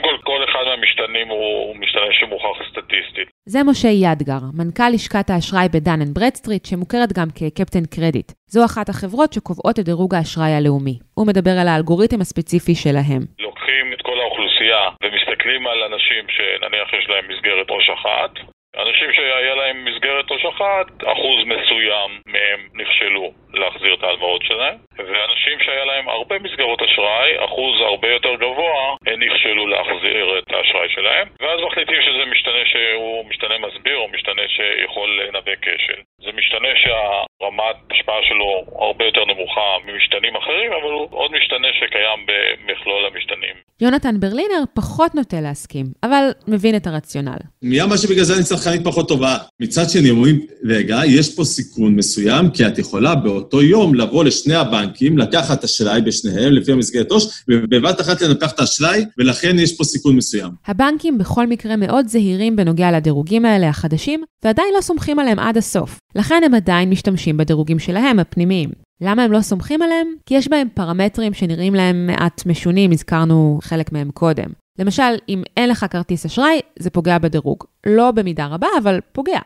מהמשתנים 1.09 1.27
הוא 1.29 1.75
משתנה 1.75 2.11
שמוכח 2.11 2.57
סטטיסטית. 2.69 3.29
זה 3.45 3.59
משה 3.69 3.87
ידגר, 3.87 4.43
מנכ"ל 4.57 4.89
לשכת 4.93 5.29
האשראי 5.29 5.67
בדן 5.73 5.99
אנד 6.01 6.13
ברדסטריט, 6.15 6.65
שמוכרת 6.65 7.11
גם 7.17 7.29
כקפטן 7.37 7.85
קרדיט. 7.95 8.31
זו 8.53 8.65
אחת 8.65 8.89
החברות 8.89 9.33
שקובעות 9.33 9.79
את 9.79 9.85
דירוג 9.85 10.15
האשראי 10.15 10.53
הלאומי. 10.57 10.95
הוא 11.17 11.27
מדבר 11.27 11.55
על 11.61 11.67
האלגוריתם 11.67 12.21
הספציפי 12.21 12.75
שלהם. 12.83 13.23
לוקחים 13.39 13.85
את 13.93 14.01
כל 14.01 14.17
האוכלוסייה 14.19 14.83
ומסתכלים 15.03 15.67
על 15.67 15.79
אנשים 15.89 16.23
שנניח 16.35 16.87
יש 16.97 17.05
להם 17.09 17.25
מסגרת 17.31 17.67
אשראי 17.69 17.89
אחת, 17.89 18.31
אנשים 18.77 19.13
שהיה 19.13 19.55
להם 19.55 19.85
מסגרת 19.85 20.31
אשראי 20.31 20.45
אחת, 20.45 20.87
אחוז 21.05 21.39
מסוים 21.45 22.21
מהם 22.25 22.59
נכשלו 22.73 23.31
להחזיר 23.53 23.93
את 23.93 24.03
ההלוואות 24.03 24.41
שלהם, 24.43 24.77
ואנשים 24.97 25.59
שהיה 25.59 25.85
להם 25.85 26.09
הרבה 26.09 26.39
מסגרות 26.39 26.81
אשראי, 26.81 27.45
אחוז 27.45 27.81
הרבה 27.81 28.07
יותר 28.07 28.35
גבוה, 28.35 28.95
הם 29.07 29.23
נכשלו 29.23 29.67
להחזיר 29.67 30.39
את 30.39 30.48
האשראי 30.69 30.89
שלהם, 30.89 31.27
ואז 31.39 31.59
מחליטים 31.61 32.01
שזה 32.01 32.25
משתנה 32.25 32.65
שהוא 32.65 33.25
משתנה 33.25 33.57
מסביר 33.57 33.97
או 33.97 34.07
משתנה 34.07 34.41
שיכול 34.47 35.21
לנבא 35.21 35.51
כשל. 35.61 36.01
זה 36.17 36.31
משתנה 36.31 36.69
שהרמת 36.75 37.75
השפעה 37.91 38.23
שלו 38.23 38.63
הרבה 38.79 39.05
יותר 39.05 39.25
נמוכה 39.25 39.77
ממשתנים 39.85 40.35
אחרים, 40.35 40.73
אבל 40.73 40.91
הוא 40.91 41.07
עוד 41.11 41.31
משתנה 41.31 41.67
שקיים 41.73 42.25
במכלול 42.25 43.05
המשתנים. 43.05 43.68
יונתן 43.81 44.19
ברלינר 44.19 44.63
פחות 44.73 45.15
נוטה 45.15 45.41
להסכים, 45.41 45.85
אבל 46.03 46.29
מבין 46.47 46.75
את 46.75 46.87
הרציונל. 46.87 47.37
מי 47.61 47.81
אמר 47.81 47.97
שבגלל 47.97 48.23
זה 48.23 48.35
אני 48.35 48.43
צרכנית 48.43 48.83
פחות 48.83 49.07
טובה? 49.07 49.37
מצד 49.59 49.89
שני, 49.89 50.09
אומרים, 50.09 50.39
רגע, 50.63 51.01
יש 51.05 51.35
פה 51.35 51.43
סיכון 51.43 51.95
מסוים, 51.95 52.49
כי 52.49 52.67
את 52.67 52.79
יכולה 52.79 53.15
באותו 53.15 53.61
יום 53.61 53.95
לבוא 53.95 54.23
לשני 54.23 54.55
הבנקים, 54.55 55.17
לקחת 55.17 55.63
אשראי 55.63 56.01
בשניהם 56.01 56.53
לפי 56.53 56.71
המסגרת 56.71 57.11
ראש, 57.11 57.43
ובבת 57.49 58.01
אחת 58.01 58.21
לנפח 58.21 58.51
את 58.51 58.59
האשראי, 58.59 59.05
ולכן 59.17 59.59
יש 59.59 59.77
פה 59.77 59.83
סיכון 59.83 60.15
מסוים. 60.15 60.51
הבנקים 60.67 61.17
בכל 61.17 61.47
מקרה 61.47 61.75
מאוד 61.75 62.07
זהירים 62.07 62.55
בנוגע 62.55 62.91
לדירוגים 62.91 63.45
האלה 63.45 63.69
החדשים, 63.69 64.23
ועדיין 64.43 64.73
לא 64.75 64.81
סומכים 64.81 65.19
עליהם 65.19 65.39
עד 65.39 65.57
הסוף. 65.57 65.97
לכן 66.15 66.41
הם 66.45 66.53
עדיין 66.53 66.89
משתמשים 66.89 67.37
בדירוגים 67.37 67.79
שלהם, 67.79 68.19
הפנימיים. 68.19 68.88
למה 69.01 69.23
הם 69.23 69.31
לא 69.31 69.41
סומכים 69.41 69.81
עליהם? 69.81 70.07
כי 70.25 70.33
יש 70.33 70.47
בהם 70.47 70.67
פרמטרים 70.73 71.33
שנראים 71.33 71.75
להם 71.75 72.07
מעט 72.07 72.45
משונים, 72.45 72.91
הזכרנו 72.91 73.59
חלק 73.61 73.91
מהם 73.91 74.11
קודם. 74.11 74.49
למשל, 74.79 75.17
אם 75.29 75.43
אין 75.57 75.69
לך 75.69 75.85
כרטיס 75.89 76.25
אשראי, 76.25 76.59
זה 76.79 76.89
פוגע 76.89 77.17
בדירוג. 77.17 77.63
לא 77.85 78.11
במידה 78.11 78.45
רבה, 78.45 78.67
אבל 78.83 78.99
פוגע. 79.11 79.39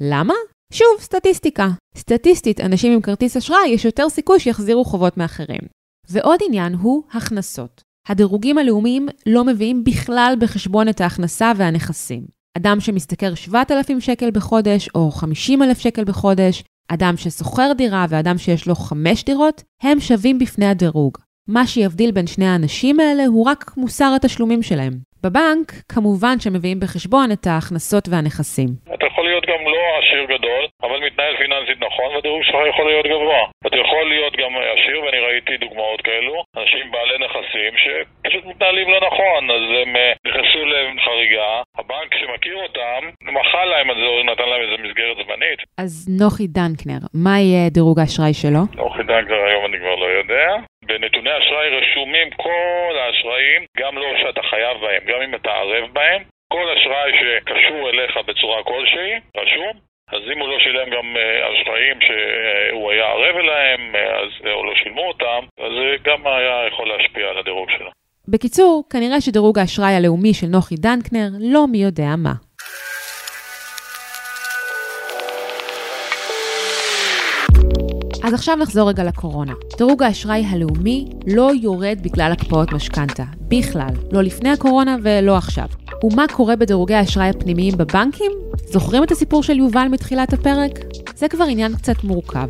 למה? 0.00 0.34
שוב, 0.72 0.88
סטטיסטיקה. 1.00 1.68
סטטיסטית, 1.96 2.60
אנשים 2.60 2.92
עם 2.92 3.00
כרטיס 3.00 3.36
אשראי, 3.36 3.68
יש 3.68 3.84
יותר 3.84 4.08
סיכוי 4.08 4.40
שיחזירו 4.40 4.84
חובות 4.84 5.16
מאחרים. 5.16 5.60
ועוד 6.10 6.40
עניין 6.46 6.74
הוא 6.74 7.02
הכנסות. 7.12 7.82
הדירוגים 8.08 8.58
הלאומיים 8.58 9.08
לא 9.26 9.44
מביאים 9.44 9.84
בכלל 9.84 10.34
בחשבון 10.40 10.88
את 10.88 11.00
ההכנסה 11.00 11.52
והנכסים. 11.56 12.24
אדם 12.56 12.80
שמשתכר 12.80 13.34
7,000 13.34 14.00
שקל 14.00 14.30
בחודש 14.30 14.88
או 14.94 15.10
50,000 15.10 15.78
שקל 15.78 16.04
בחודש, 16.04 16.64
אדם 16.94 17.16
ששוכר 17.16 17.72
דירה 17.76 18.06
ואדם 18.08 18.38
שיש 18.38 18.66
לו 18.68 18.74
5 18.74 19.24
דירות, 19.24 19.62
הם 19.82 20.00
שווים 20.00 20.38
בפני 20.38 20.66
הדירוג. 20.66 21.18
מה 21.48 21.66
שיבדיל 21.66 22.10
בין 22.10 22.26
שני 22.26 22.46
האנשים 22.46 23.00
האלה 23.00 23.26
הוא 23.26 23.46
רק 23.46 23.70
מוסר 23.76 24.12
התשלומים 24.16 24.62
שלהם. 24.62 24.92
בבנק, 25.22 25.72
כמובן 25.88 26.40
שמביאים 26.40 26.80
בחשבון 26.80 27.32
את 27.32 27.46
ההכנסות 27.46 28.08
והנכסים. 28.08 28.68
אתה 28.94 29.06
יכול 29.06 29.24
להיות 29.24 29.44
גם 29.46 29.62
לא 29.74 29.82
עשיר 29.98 30.19
גדול, 30.34 30.64
אבל 30.82 30.98
מתנהל 31.06 31.36
פיננסית 31.36 31.78
נכון, 31.80 32.08
והדירוג 32.14 32.42
שלך 32.42 32.56
יכול 32.68 32.86
להיות 32.90 33.06
גבוה. 33.06 33.42
אתה 33.66 33.76
יכול 33.76 34.04
להיות 34.08 34.36
גם 34.36 34.52
עשיר, 34.74 35.02
ואני 35.02 35.18
ראיתי 35.18 35.56
דוגמאות 35.56 36.00
כאלו, 36.00 36.44
אנשים 36.56 36.90
בעלי 36.90 37.18
נכסים 37.24 37.72
שפשוט 37.82 38.44
מתנהלים 38.44 38.88
לא 38.90 39.00
נכון, 39.06 39.50
אז 39.50 39.62
הם 39.82 39.96
אה, 39.96 40.12
נכנסו 40.26 40.60
לחריגה, 40.66 41.62
הבנק 41.78 42.10
שמכיר 42.20 42.56
אותם, 42.56 43.00
מחל 43.22 43.64
להם 43.64 43.90
על 43.90 43.96
זה, 43.96 44.06
או 44.06 44.22
נתן 44.22 44.48
להם 44.48 44.62
איזה 44.62 44.82
מסגרת 44.82 45.16
זמנית. 45.16 45.60
אז 45.78 45.92
נוחי 46.20 46.46
דנקנר, 46.46 47.02
מה 47.24 47.34
יהיה 47.40 47.70
דירוג 47.70 47.98
האשראי 47.98 48.34
שלו? 48.42 48.62
נוחי 48.76 49.02
דנקנר 49.02 49.42
היום 49.48 49.64
אני 49.66 49.78
כבר 49.78 49.94
לא 49.94 50.06
יודע. 50.06 50.46
בנתוני 50.84 51.30
אשראי 51.38 51.68
רשומים 51.68 52.30
כל 52.30 52.92
האשראים, 53.00 53.60
גם 53.76 53.98
לא 53.98 54.06
שאתה 54.22 54.42
חייב 54.42 54.78
בהם, 54.80 55.02
גם 55.06 55.22
אם 55.22 55.34
אתה 55.34 55.50
ערב 55.50 55.88
בהם. 55.92 56.22
כל 56.52 56.66
אשראי 56.76 57.12
שקשור 57.20 57.90
אליך 57.90 58.16
בצורה 58.16 58.62
כלשהי, 58.64 59.12
רשום. 59.36 59.89
אז 60.12 60.22
אם 60.32 60.38
הוא 60.40 60.48
לא 60.48 60.58
שילם 60.58 60.88
גם 60.96 61.16
אה, 61.16 61.48
אשראים 61.52 61.96
שהוא 62.06 62.90
היה 62.90 63.04
ערב 63.04 63.36
אליהם, 63.36 63.96
אה, 63.96 64.18
אז, 64.20 64.30
או 64.54 64.64
לא 64.64 64.72
שילמו 64.82 65.08
אותם, 65.08 65.42
אז 65.58 65.72
זה 65.78 65.96
גם 66.04 66.26
היה 66.26 66.66
יכול 66.68 66.88
להשפיע 66.88 67.26
על 67.28 67.38
הדירוג 67.38 67.68
שלו. 67.78 67.90
בקיצור, 68.28 68.84
כנראה 68.90 69.20
שדירוג 69.20 69.58
האשראי 69.58 69.94
הלאומי 69.94 70.34
של 70.34 70.46
נוחי 70.46 70.74
דנקנר 70.74 71.28
לא 71.40 71.66
מי 71.66 71.78
יודע 71.78 72.10
מה. 72.18 72.32
אז 78.30 78.34
עכשיו 78.34 78.56
נחזור 78.56 78.88
רגע 78.88 79.04
לקורונה. 79.04 79.52
דירוג 79.78 80.02
האשראי 80.02 80.44
הלאומי 80.46 81.08
לא 81.26 81.50
יורד 81.62 81.98
בגלל 82.02 82.32
הקפאות 82.32 82.72
משכנתה. 82.72 83.24
בכלל. 83.48 83.94
לא 84.12 84.22
לפני 84.22 84.48
הקורונה 84.50 84.96
ולא 85.02 85.36
עכשיו. 85.36 85.64
ומה 86.04 86.24
קורה 86.32 86.56
בדירוגי 86.56 86.94
האשראי 86.94 87.28
הפנימיים 87.28 87.74
בבנקים? 87.76 88.32
זוכרים 88.72 89.04
את 89.04 89.10
הסיפור 89.10 89.42
של 89.42 89.58
יובל 89.58 89.88
מתחילת 89.90 90.32
הפרק? 90.32 90.70
זה 91.16 91.28
כבר 91.28 91.44
עניין 91.44 91.76
קצת 91.76 92.04
מורכב. 92.04 92.46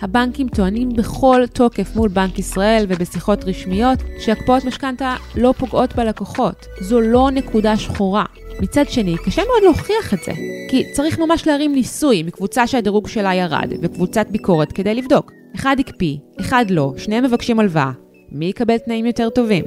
הבנקים 0.00 0.48
טוענים 0.48 0.88
בכל 0.96 1.42
תוקף 1.52 1.96
מול 1.96 2.08
בנק 2.08 2.38
ישראל 2.38 2.86
ובשיחות 2.88 3.44
רשמיות 3.44 3.98
שהקפאות 4.18 4.64
משכנתה 4.64 5.16
לא 5.34 5.54
פוגעות 5.58 5.96
בלקוחות. 5.96 6.66
זו 6.80 7.00
לא 7.00 7.30
נקודה 7.30 7.76
שחורה. 7.76 8.24
מצד 8.64 8.88
שני, 8.88 9.16
קשה 9.24 9.42
מאוד 9.42 9.62
להוכיח 9.62 10.14
את 10.14 10.18
זה, 10.24 10.32
כי 10.68 10.92
צריך 10.92 11.18
ממש 11.18 11.46
להרים 11.46 11.74
ניסוי 11.74 12.22
מקבוצה 12.22 12.66
שהדירוג 12.66 13.08
שלה 13.08 13.34
ירד, 13.34 13.72
וקבוצת 13.82 14.26
ביקורת 14.30 14.72
כדי 14.72 14.94
לבדוק. 14.94 15.32
אחד 15.54 15.76
הקפיא, 15.78 16.16
אחד 16.40 16.64
לא, 16.70 16.92
שניהם 16.96 17.24
מבקשים 17.24 17.60
הלוואה. 17.60 17.90
מי 18.32 18.46
יקבל 18.46 18.78
תנאים 18.78 19.06
יותר 19.06 19.30
טובים? 19.30 19.64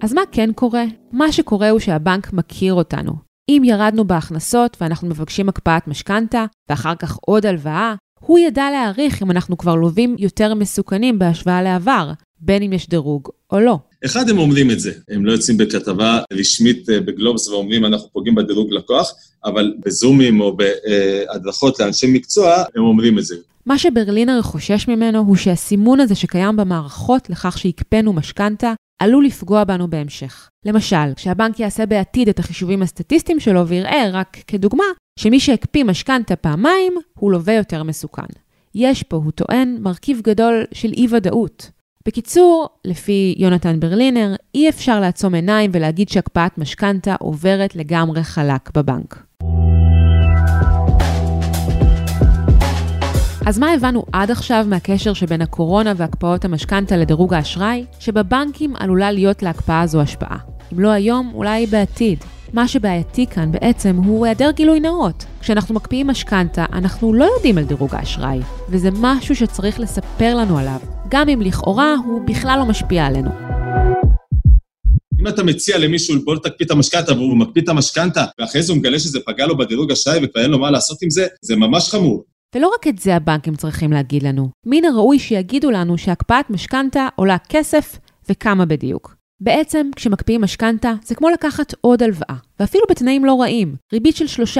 אז 0.00 0.12
מה 0.12 0.20
כן 0.32 0.52
קורה? 0.52 0.84
מה 1.12 1.32
שקורה 1.32 1.70
הוא 1.70 1.80
שהבנק 1.80 2.32
מכיר 2.32 2.74
אותנו. 2.74 3.12
אם 3.48 3.62
ירדנו 3.64 4.04
בהכנסות 4.04 4.76
ואנחנו 4.80 5.08
מבקשים 5.08 5.48
הקפאת 5.48 5.88
משכנתה, 5.88 6.44
ואחר 6.68 6.94
כך 6.94 7.18
עוד 7.26 7.46
הלוואה, 7.46 7.94
הוא 8.20 8.38
ידע 8.38 8.70
להעריך 8.70 9.22
אם 9.22 9.30
אנחנו 9.30 9.58
כבר 9.58 9.74
לווים 9.74 10.16
יותר 10.18 10.54
מסוכנים 10.54 11.18
בהשוואה 11.18 11.62
לעבר, 11.62 12.12
בין 12.40 12.62
אם 12.62 12.72
יש 12.72 12.88
דירוג 12.88 13.28
או 13.52 13.60
לא. 13.60 13.78
אחד, 14.04 14.28
הם 14.28 14.38
אומרים 14.38 14.70
את 14.70 14.80
זה. 14.80 14.92
הם 15.08 15.24
לא 15.24 15.32
יוצאים 15.32 15.56
בכתבה 15.56 16.20
רשמית 16.32 16.90
אה, 16.90 17.00
בגלובס 17.00 17.48
ואומרים, 17.48 17.84
אנחנו 17.84 18.08
פוגעים 18.12 18.34
בדירוג 18.34 18.72
לקוח, 18.72 19.12
אבל 19.44 19.74
בזומים 19.84 20.40
או 20.40 20.56
בהדרכות 20.56 21.80
לאנשי 21.80 22.06
מקצוע, 22.12 22.64
הם 22.76 22.82
אומרים 22.82 23.18
את 23.18 23.24
זה. 23.24 23.36
מה 23.66 23.78
שברלינר 23.78 24.42
חושש 24.42 24.88
ממנו 24.88 25.18
הוא 25.18 25.36
שהסימון 25.36 26.00
הזה 26.00 26.14
שקיים 26.14 26.56
במערכות 26.56 27.30
לכך 27.30 27.58
שהקפאנו 27.58 28.12
משכנתה, 28.12 28.72
עלול 28.98 29.24
לפגוע 29.24 29.64
בנו 29.64 29.90
בהמשך. 29.90 30.48
למשל, 30.66 31.14
כשהבנק 31.16 31.60
יעשה 31.60 31.86
בעתיד 31.86 32.28
את 32.28 32.38
החישובים 32.38 32.82
הסטטיסטיים 32.82 33.40
שלו 33.40 33.68
ויראה, 33.68 34.10
רק 34.12 34.36
כדוגמה, 34.46 34.84
שמי 35.18 35.40
שהקפיא 35.40 35.84
משכנתה 35.84 36.36
פעמיים, 36.36 36.94
הוא 37.18 37.32
לווה 37.32 37.54
יותר 37.54 37.82
מסוכן. 37.82 38.22
יש 38.74 39.02
פה, 39.02 39.16
הוא 39.16 39.32
טוען, 39.32 39.76
מרכיב 39.80 40.20
גדול 40.24 40.64
של 40.72 40.92
אי-ודאות. 40.96 41.70
בקיצור, 42.08 42.68
לפי 42.84 43.34
יונתן 43.38 43.80
ברלינר, 43.80 44.34
אי 44.54 44.68
אפשר 44.68 45.00
לעצום 45.00 45.34
עיניים 45.34 45.70
ולהגיד 45.74 46.08
שהקפאת 46.08 46.58
משכנתה 46.58 47.14
עוברת 47.20 47.76
לגמרי 47.76 48.22
חלק 48.22 48.70
בבנק. 48.76 49.26
אז 53.46 53.58
מה 53.58 53.72
הבנו 53.72 54.04
עד 54.12 54.30
עכשיו 54.30 54.64
מהקשר 54.68 55.12
שבין 55.12 55.42
הקורונה 55.42 55.92
והקפאות 55.96 56.44
המשכנתה 56.44 56.96
לדירוג 56.96 57.34
האשראי? 57.34 57.84
שבבנקים 58.00 58.76
עלולה 58.76 59.12
להיות 59.12 59.42
להקפאה 59.42 59.80
הזו 59.80 60.00
השפעה. 60.00 60.38
אם 60.72 60.80
לא 60.80 60.88
היום, 60.88 61.30
אולי 61.34 61.66
בעתיד. 61.66 62.18
מה 62.54 62.68
שבעייתי 62.68 63.26
כאן 63.26 63.52
בעצם 63.52 63.96
הוא 63.96 64.26
היעדר 64.26 64.50
גילוי 64.50 64.80
נאות. 64.80 65.24
כשאנחנו 65.40 65.74
מקפיאים 65.74 66.06
משכנתה, 66.06 66.64
אנחנו 66.72 67.14
לא 67.14 67.24
יודעים 67.24 67.58
על 67.58 67.64
דירוג 67.64 67.94
האשראי, 67.94 68.40
וזה 68.68 68.88
משהו 69.00 69.36
שצריך 69.36 69.80
לספר 69.80 70.34
לנו 70.34 70.58
עליו, 70.58 70.78
גם 71.08 71.28
אם 71.28 71.40
לכאורה 71.40 71.94
הוא 72.06 72.20
בכלל 72.26 72.58
לא 72.58 72.64
משפיע 72.64 73.06
עלינו. 73.06 73.30
אם 75.20 75.28
אתה 75.28 75.42
מציע 75.42 75.78
למישהו, 75.78 76.24
בוא 76.24 76.36
תקפיא 76.36 76.66
את 76.66 76.70
המשכנתה, 76.70 77.12
והוא 77.12 77.36
מקפיא 77.36 77.62
את 77.62 77.68
המשכנתה, 77.68 78.24
ואחרי 78.38 78.62
זה 78.62 78.72
הוא 78.72 78.78
מגלה 78.78 78.98
שזה 78.98 79.18
פגע 79.26 79.46
לו 79.46 79.56
בדירוג 79.56 79.92
אשראי 79.92 80.18
וכבר 80.24 80.42
אין 80.42 80.50
לו 80.50 80.58
מה 80.58 80.70
לעשות 80.70 81.02
עם 81.02 81.10
זה, 81.10 81.26
זה 81.42 81.56
ממש 81.56 81.90
חמור. 81.90 82.24
ולא 82.54 82.70
רק 82.74 82.86
את 82.86 82.98
זה 82.98 83.16
הבנקים 83.16 83.54
צריכים 83.54 83.92
להגיד 83.92 84.22
לנו. 84.22 84.48
מן 84.66 84.84
הראוי 84.84 85.18
שיגידו 85.18 85.70
לנו 85.70 85.98
שהקפאת 85.98 86.50
משכנתה 86.50 87.08
עולה 87.16 87.36
כסף 87.48 87.98
וכמה 88.30 88.66
בדיוק. 88.66 89.23
בעצם, 89.44 89.90
כשמקפיאים 89.96 90.40
משכנתה, 90.40 90.92
זה 91.04 91.14
כמו 91.14 91.30
לקחת 91.30 91.74
עוד 91.80 92.02
הלוואה, 92.02 92.36
ואפילו 92.60 92.84
בתנאים 92.90 93.24
לא 93.24 93.40
רעים, 93.40 93.74
ריבית 93.92 94.16
של 94.16 94.42
3%, 94.56 94.58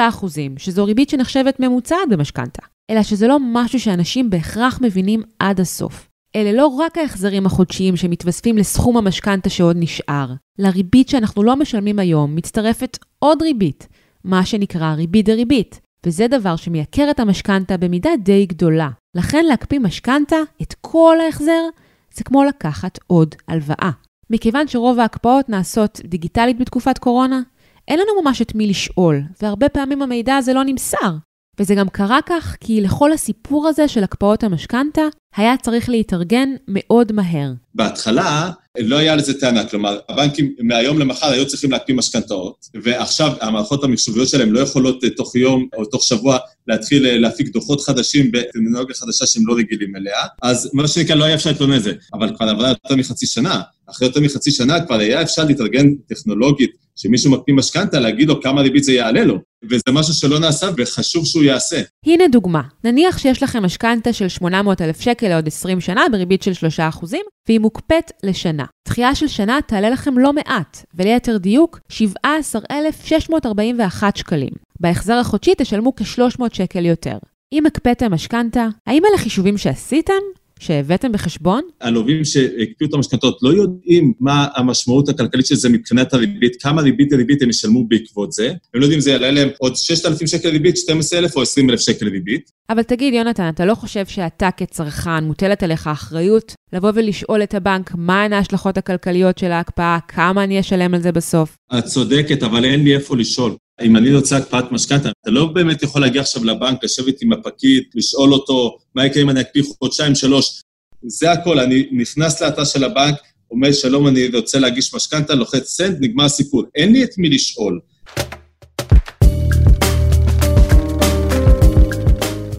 שזו 0.58 0.84
ריבית 0.84 1.10
שנחשבת 1.10 1.60
ממוצעת 1.60 2.08
במשכנתה. 2.10 2.62
אלא 2.90 3.02
שזה 3.02 3.26
לא 3.26 3.38
משהו 3.40 3.80
שאנשים 3.80 4.30
בהכרח 4.30 4.78
מבינים 4.82 5.22
עד 5.38 5.60
הסוף. 5.60 6.08
אלה 6.36 6.52
לא 6.52 6.66
רק 6.66 6.98
ההחזרים 6.98 7.46
החודשיים 7.46 7.96
שמתווספים 7.96 8.58
לסכום 8.58 8.96
המשכנתה 8.96 9.50
שעוד 9.50 9.76
נשאר. 9.78 10.28
לריבית 10.58 11.08
שאנחנו 11.08 11.42
לא 11.42 11.56
משלמים 11.56 11.98
היום 11.98 12.36
מצטרפת 12.36 12.98
עוד 13.18 13.42
ריבית, 13.42 13.88
מה 14.24 14.46
שנקרא 14.46 14.94
ריבית 14.94 15.26
דריבית, 15.26 15.80
וזה 16.06 16.26
דבר 16.28 16.56
שמייקר 16.56 17.10
את 17.10 17.20
המשכנתה 17.20 17.76
במידה 17.76 18.10
די 18.22 18.46
גדולה. 18.46 18.88
לכן 19.14 19.44
להקפיא 19.44 19.78
משכנתה, 19.78 20.36
את 20.62 20.74
כל 20.80 21.16
ההחזר, 21.26 21.62
זה 22.14 22.24
כמו 22.24 22.44
לקחת 22.44 22.98
עוד 23.06 23.34
הלוואה. 23.48 23.90
מכיוון 24.30 24.68
שרוב 24.68 25.00
ההקפאות 25.00 25.48
נעשות 25.48 26.00
דיגיטלית 26.04 26.58
בתקופת 26.58 26.98
קורונה, 26.98 27.40
אין 27.88 27.98
לנו 27.98 28.22
ממש 28.22 28.42
את 28.42 28.54
מי 28.54 28.66
לשאול, 28.66 29.22
והרבה 29.42 29.68
פעמים 29.68 30.02
המידע 30.02 30.36
הזה 30.36 30.52
לא 30.52 30.64
נמסר. 30.64 31.16
וזה 31.58 31.74
גם 31.74 31.88
קרה 31.88 32.18
כך 32.26 32.56
כי 32.60 32.80
לכל 32.80 33.12
הסיפור 33.12 33.68
הזה 33.68 33.88
של 33.88 34.04
הקפאות 34.04 34.44
המשכנתה, 34.44 35.02
היה 35.36 35.56
צריך 35.56 35.88
להתארגן 35.88 36.48
מאוד 36.68 37.12
מהר. 37.12 37.52
בהתחלה 37.74 38.50
לא 38.78 38.96
היה 38.96 39.16
לזה 39.16 39.40
טענה, 39.40 39.64
כלומר, 39.64 39.98
הבנקים 40.08 40.54
מהיום 40.60 40.98
למחר 40.98 41.26
היו 41.26 41.46
צריכים 41.46 41.70
להקפיא 41.70 41.94
משכנתאות, 41.94 42.66
ועכשיו 42.82 43.32
המערכות 43.40 43.84
המחשוביות 43.84 44.28
שלהם 44.28 44.52
לא 44.52 44.60
יכולות 44.60 45.04
אה, 45.04 45.10
תוך 45.10 45.34
יום 45.34 45.68
או 45.76 45.84
תוך 45.84 46.02
שבוע 46.02 46.38
להתחיל 46.66 47.06
אה, 47.06 47.18
להפיק 47.18 47.48
דוחות 47.48 47.80
חדשים 47.80 48.32
בטרמינולוגיה 48.32 48.94
חדשה 48.94 49.26
שהם 49.26 49.46
לא 49.46 49.54
רגילים 49.54 49.96
אליה, 49.96 50.18
אז 50.42 50.70
מה 50.72 50.88
שנקרא, 50.88 51.14
לא 51.14 51.24
היה 51.24 51.34
אפשר 51.34 51.50
לטעון 51.50 51.74
את 51.74 51.82
זה. 51.82 51.92
אבל 52.14 52.36
כבר 52.36 52.48
עברה 52.48 52.68
יותר 52.68 52.96
מחצי 52.96 53.26
שנה. 53.26 53.60
אחרי 53.90 54.08
יותר 54.08 54.20
מחצי 54.20 54.50
שנה 54.50 54.86
כבר 54.86 54.98
היה 54.98 55.22
אפשר 55.22 55.44
להתארגן 55.44 55.94
טכנולוגית, 55.94 56.70
שמישהו 56.96 57.30
מקפיא 57.30 57.54
משכנתה, 57.54 58.00
להגיד 58.00 58.28
לו 58.28 58.42
כמה 58.42 58.60
ריבית 58.60 58.84
זה 58.84 58.92
יעלה 58.92 59.24
לו. 59.24 59.38
וזה 59.70 59.92
משהו 59.92 60.14
שלא 60.14 60.38
נעשה 60.38 60.66
וחשוב 60.76 61.26
שהוא 61.26 61.44
יעשה. 61.44 61.82
הנה 62.06 62.28
דוגמה, 62.28 62.62
נניח 62.84 63.18
שיש 63.18 63.42
לכם 63.42 63.62
משכנתה 63.62 64.12
של 64.12 64.28
800,000 64.28 65.00
שקל 65.00 65.28
לעוד 65.28 65.46
20 65.46 65.80
שנה 65.80 66.02
בריבית 66.12 66.42
של 66.42 66.52
3%, 67.02 67.16
והיא 67.48 67.60
מוקפאת 67.64 68.12
לשנה. 68.22 68.64
דחייה 68.88 69.14
של 69.14 69.28
שנה 69.28 69.58
תעלה 69.66 69.90
לכם 69.90 70.18
לא 70.18 70.32
מעט, 70.32 70.84
וליתר 70.94 71.36
דיוק, 71.36 71.78
17,641 71.88 74.16
שקלים. 74.16 74.52
בהחזר 74.80 75.14
החודשי 75.14 75.52
תשלמו 75.58 75.92
כ-300 75.96 76.42
שקל 76.52 76.86
יותר. 76.86 77.18
אם 77.52 77.66
הקפאתם 77.66 78.14
משכנתה, 78.14 78.66
האם 78.86 79.02
אלה 79.10 79.18
חישובים 79.18 79.58
שעשיתם? 79.58 80.12
שהבאתם 80.64 81.12
בחשבון? 81.12 81.62
הלווים 81.80 82.24
שהקפיאו 82.24 82.88
את 82.88 82.94
המשכנתות 82.94 83.38
לא 83.42 83.48
יודעים 83.48 84.12
מה 84.20 84.46
המשמעות 84.54 85.08
הכלכלית 85.08 85.46
של 85.46 85.54
זה 85.54 85.68
מבחינת 85.68 86.14
הריבית, 86.14 86.62
כמה 86.62 86.82
ריבית 86.82 87.12
לריבית 87.12 87.42
הם 87.42 87.50
ישלמו 87.50 87.84
בעקבות 87.88 88.32
זה. 88.32 88.48
הם 88.48 88.80
לא 88.80 88.84
יודעים 88.84 88.96
אם 88.96 89.00
זה 89.00 89.10
יעלה 89.10 89.30
להם 89.30 89.48
עוד 89.58 89.76
6,000 89.76 90.26
שקל 90.26 90.48
ריבית, 90.48 90.76
12,000 90.76 91.36
או 91.36 91.42
20,000 91.42 91.80
שקל 91.80 92.08
ריבית. 92.08 92.50
אבל 92.70 92.82
תגיד, 92.82 93.14
יונתן, 93.14 93.48
אתה 93.48 93.64
לא 93.64 93.74
חושב 93.74 94.06
שאתה 94.06 94.48
כצרכן, 94.56 95.24
מוטלת 95.24 95.62
עליך 95.62 95.86
אחריות 95.86 96.54
לבוא 96.72 96.90
ולשאול 96.94 97.42
את 97.42 97.54
הבנק 97.54 97.94
מהן 97.94 98.32
ההשלכות 98.32 98.78
הכלכליות 98.78 99.38
של 99.38 99.52
ההקפאה, 99.52 99.98
כמה 100.08 100.44
אני 100.44 100.60
אשלם 100.60 100.94
על 100.94 101.02
זה 101.02 101.12
בסוף? 101.12 101.56
את 101.78 101.84
צודקת, 101.84 102.42
אבל 102.42 102.64
אין 102.64 102.84
לי 102.84 102.94
איפה 102.94 103.16
לשאול. 103.16 103.56
אם 103.82 103.96
אני 103.96 104.14
רוצה 104.14 104.36
הקפאת 104.36 104.72
משכנתה, 104.72 105.08
אתה 105.22 105.30
לא 105.30 105.46
באמת 105.46 105.82
יכול 105.82 106.00
להגיע 106.00 106.20
עכשיו 106.20 106.44
לבנק, 106.44 106.84
לשבת 106.84 107.22
עם 107.22 107.32
הפקיד, 107.32 107.82
לשאול 107.94 108.32
אותו 108.32 108.78
מה 108.94 109.06
יקרה 109.06 109.22
אם 109.22 109.30
אני 109.30 109.40
אקפיא 109.40 109.62
חודשיים, 109.78 110.14
שלוש. 110.14 110.60
זה 111.06 111.32
הכל, 111.32 111.60
אני 111.60 111.88
נכנס 111.92 112.42
לאתר 112.42 112.64
של 112.64 112.84
הבנק, 112.84 113.14
אומר, 113.50 113.72
שלום, 113.72 114.08
אני 114.08 114.28
רוצה 114.34 114.58
להגיש 114.58 114.94
משכנתה, 114.94 115.34
לוחץ 115.34 115.68
סנד, 115.68 115.96
נגמר 116.00 116.24
הסיפור. 116.24 116.64
אין 116.74 116.92
לי 116.92 117.04
את 117.04 117.18
מי 117.18 117.28
לשאול. 117.28 117.80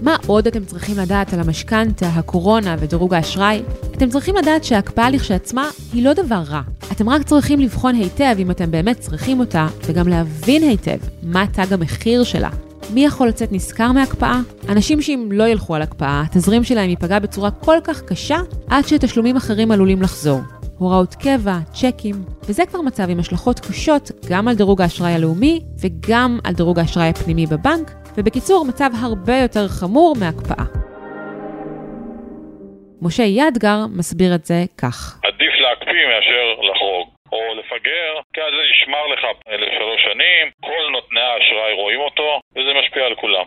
מה 0.02 0.16
עוד 0.28 0.48
אתם 0.48 0.66
צריכים 0.66 0.98
לדעת 0.98 1.34
על 1.34 1.40
המשכנתה, 1.40 2.08
הקורונה 2.08 2.76
ודירוג 2.80 3.14
האשראי? 3.14 3.62
אתם 3.92 4.10
צריכים 4.10 4.36
לדעת 4.36 4.64
שההקפאה 4.64 5.10
לכשעצמה 5.10 5.70
היא 5.94 6.04
לא 6.04 6.14
דבר 6.14 6.42
רע. 6.48 6.62
אתם 6.92 7.10
רק 7.10 7.24
צריכים 7.24 7.60
לבחון 7.60 7.96
היטב 7.96 8.36
אם 8.40 8.52
אתם 8.52 8.72
באמת 8.72 9.00
צריכים 9.00 9.40
אותה, 9.40 9.68
וגם 9.86 10.08
להבין 10.08 10.64
היטב 10.64 10.98
מה 11.24 11.46
תג 11.54 11.74
המחיר 11.74 12.24
שלה. 12.24 12.65
מי 12.94 13.06
יכול 13.06 13.28
לצאת 13.28 13.52
נשכר 13.52 13.92
מהקפאה? 13.92 14.38
אנשים 14.70 15.02
שאם 15.02 15.30
לא 15.32 15.44
ילכו 15.48 15.76
על 15.76 15.82
הקפאה, 15.82 16.24
התזרים 16.26 16.64
שלהם 16.64 16.90
ייפגע 16.90 17.20
בצורה 17.20 17.52
כל 17.52 17.78
כך 17.84 18.02
קשה, 18.02 18.38
עד 18.70 18.84
שתשלומים 18.88 19.36
אחרים 19.36 19.72
עלולים 19.72 20.02
לחזור. 20.02 20.40
הוראות 20.80 21.16
קבע, 21.16 21.58
צ'קים, 21.72 22.16
וזה 22.44 22.66
כבר 22.66 22.82
מצב 22.82 23.10
עם 23.10 23.20
השלכות 23.20 23.60
קשות 23.60 24.12
גם 24.30 24.48
על 24.48 24.56
דירוג 24.56 24.82
האשראי 24.82 25.12
הלאומי 25.12 25.60
וגם 25.82 26.40
על 26.44 26.54
דירוג 26.54 26.80
האשראי 26.80 27.08
הפנימי 27.10 27.46
בבנק, 27.46 27.92
ובקיצור, 28.18 28.66
מצב 28.66 28.90
הרבה 29.02 29.38
יותר 29.38 29.68
חמור 29.68 30.16
מהקפאה. 30.20 30.66
משה 33.02 33.24
ידגר 33.24 33.78
מסביר 33.90 34.36
את 34.36 34.46
זה 34.46 34.64
כך. 34.78 35.20
עדיף 35.24 35.54
להקפיא 35.62 36.04
מאשר 36.12 36.70
לחרוג. 36.72 36.85
לפגר, 37.60 38.12
כי 38.34 38.40
אז 38.42 38.52
זה 38.58 38.64
נשמר 38.72 39.04
לך 39.14 39.22
לשלוש 39.48 40.02
שנים, 40.08 40.44
כל 40.62 40.84
נותני 40.96 41.26
האשראי 41.32 41.74
רואים 41.82 42.00
אותו, 42.00 42.30
וזה 42.52 42.72
משפיע 42.80 43.04
על 43.06 43.16
כולם. 43.16 43.46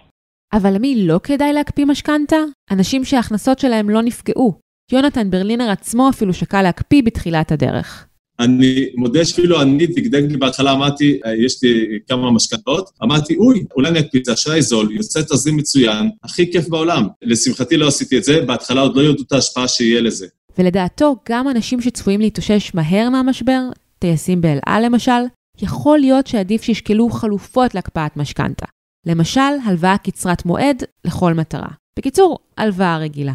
אבל 0.53 0.71
למי 0.75 0.95
לא 1.09 1.19
כדאי 1.23 1.53
להקפיא 1.53 1.87
משכנתה? 1.87 2.37
אנשים 2.71 3.05
שההכנסות 3.05 3.59
שלהם 3.59 3.91
לא 3.91 4.03
נפגעו. 4.03 4.61
יונתן 4.93 5.31
ברלינר 5.31 5.71
עצמו 5.71 6.11
אפילו 6.11 6.33
שקל 6.33 6.63
להקפיא 6.63 7.03
בתחילת 7.05 7.53
הדרך. 7.53 8.09
אני 8.41 8.89
מודה 8.95 9.25
שאפילו 9.25 9.63
אני 9.63 9.87
דגדג 9.87 10.31
לי 10.31 10.37
בהתחלה, 10.37 10.73
אמרתי, 10.73 11.21
יש 11.47 11.63
לי 11.63 11.99
כמה 12.09 12.31
משכנתות, 12.31 12.91
אמרתי, 13.03 13.37
אוי, 13.37 13.65
אולי 13.77 13.89
אני 13.89 14.01
אקפיא, 14.01 14.21
זה 14.25 14.33
אשראי 14.33 14.63
זול, 14.63 14.93
יוצא 14.93 15.21
תזרים 15.21 15.57
מצוין, 15.57 16.11
הכי 16.25 16.53
כיף 16.53 16.69
בעולם. 16.69 17.03
לשמחתי 17.23 17.77
לא 17.77 17.87
עשיתי 17.87 18.19
את 18.19 18.25
זה, 18.25 18.41
בהתחלה 18.41 18.81
עוד 18.81 18.97
לא 18.97 19.03
ידעו 19.03 19.25
את 19.27 19.33
ההשפעה 19.33 19.69
שיהיה 19.69 20.01
לזה. 20.01 20.27
ולדעתו, 20.59 21.17
גם 21.29 21.49
אנשים 21.49 21.81
שצפויים 21.81 22.21
להתאושש 22.21 22.75
מהר 22.75 23.11
מהמשבר, 23.11 23.61
טייסים 23.99 24.41
באל 24.41 24.59
על 24.67 24.87
למשל, 24.87 25.23
יכול 25.63 25.99
להיות 25.99 26.27
שעדיף 26.27 26.63
שישקלו 26.63 27.11
חלופות 27.11 27.75
להקפאת 27.75 28.17
משכנתה. 28.17 28.67
למשל, 29.07 29.41
הלוואה 29.65 29.99
קצרת 29.99 30.47
מועד 30.47 30.83
לכל 31.05 31.35
מטרה. 31.35 31.69
בקיצור, 31.99 32.39
הלוואה 32.59 32.99
רגילה. 32.99 33.33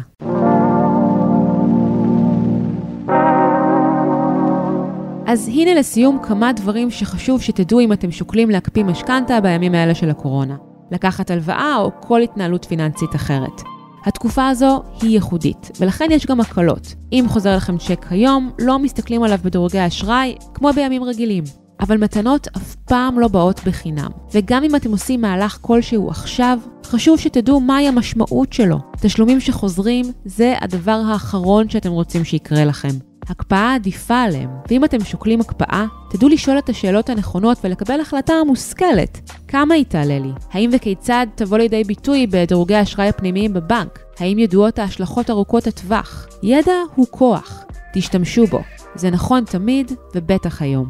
אז 5.26 5.48
הנה 5.48 5.74
לסיום 5.74 6.18
כמה 6.22 6.52
דברים 6.52 6.90
שחשוב 6.90 7.42
שתדעו 7.42 7.80
אם 7.80 7.92
אתם 7.92 8.10
שוקלים 8.10 8.50
להקפיא 8.50 8.84
משכנתה 8.84 9.40
בימים 9.40 9.74
האלה 9.74 9.94
של 9.94 10.10
הקורונה. 10.10 10.56
לקחת 10.90 11.30
הלוואה 11.30 11.76
או 11.76 11.90
כל 12.00 12.20
התנהלות 12.20 12.64
פיננסית 12.64 13.14
אחרת. 13.14 13.73
התקופה 14.04 14.48
הזו 14.48 14.82
היא 15.02 15.10
ייחודית, 15.10 15.70
ולכן 15.80 16.08
יש 16.10 16.26
גם 16.26 16.40
הקלות. 16.40 16.94
אם 17.12 17.24
חוזר 17.28 17.56
לכם 17.56 17.78
צ'ק 17.78 18.06
היום, 18.10 18.50
לא 18.58 18.78
מסתכלים 18.78 19.22
עליו 19.22 19.38
בדירוגי 19.44 19.86
אשראי 19.86 20.34
כמו 20.54 20.70
בימים 20.72 21.04
רגילים. 21.04 21.44
אבל 21.80 21.96
מתנות 21.96 22.48
אף 22.56 22.74
פעם 22.74 23.18
לא 23.18 23.28
באות 23.28 23.60
בחינם. 23.66 24.10
וגם 24.34 24.64
אם 24.64 24.76
אתם 24.76 24.90
עושים 24.90 25.20
מהלך 25.20 25.58
כלשהו 25.60 26.10
עכשיו, 26.10 26.58
חשוב 26.84 27.20
שתדעו 27.20 27.60
מהי 27.60 27.88
המשמעות 27.88 28.52
שלו. 28.52 28.78
תשלומים 29.00 29.40
שחוזרים 29.40 30.12
זה 30.24 30.54
הדבר 30.60 31.02
האחרון 31.06 31.68
שאתם 31.68 31.90
רוצים 31.90 32.24
שיקרה 32.24 32.64
לכם. 32.64 33.13
הקפאה 33.28 33.74
עדיפה 33.74 34.22
עליהם, 34.22 34.50
ואם 34.70 34.84
אתם 34.84 35.04
שוקלים 35.04 35.40
הקפאה, 35.40 35.84
תדעו 36.10 36.28
לשאול 36.28 36.58
את 36.58 36.68
השאלות 36.68 37.08
הנכונות 37.08 37.58
ולקבל 37.64 38.00
החלטה 38.00 38.32
מושכלת. 38.46 39.30
כמה 39.48 39.74
היא 39.74 39.84
תעלה 39.84 40.18
לי? 40.18 40.30
האם 40.52 40.70
וכיצד 40.72 41.26
תבוא 41.34 41.58
לידי 41.58 41.84
ביטוי 41.84 42.26
בדירוגי 42.26 42.74
האשראי 42.74 43.08
הפנימיים 43.08 43.54
בבנק? 43.54 43.98
האם 44.18 44.38
ידועות 44.38 44.78
ההשלכות 44.78 45.30
ארוכות 45.30 45.66
הטווח? 45.66 46.26
ידע 46.42 46.72
הוא 46.94 47.06
כוח, 47.10 47.64
תשתמשו 47.94 48.46
בו. 48.46 48.60
זה 48.94 49.10
נכון 49.10 49.44
תמיד, 49.44 49.92
ובטח 50.14 50.62
היום. 50.62 50.88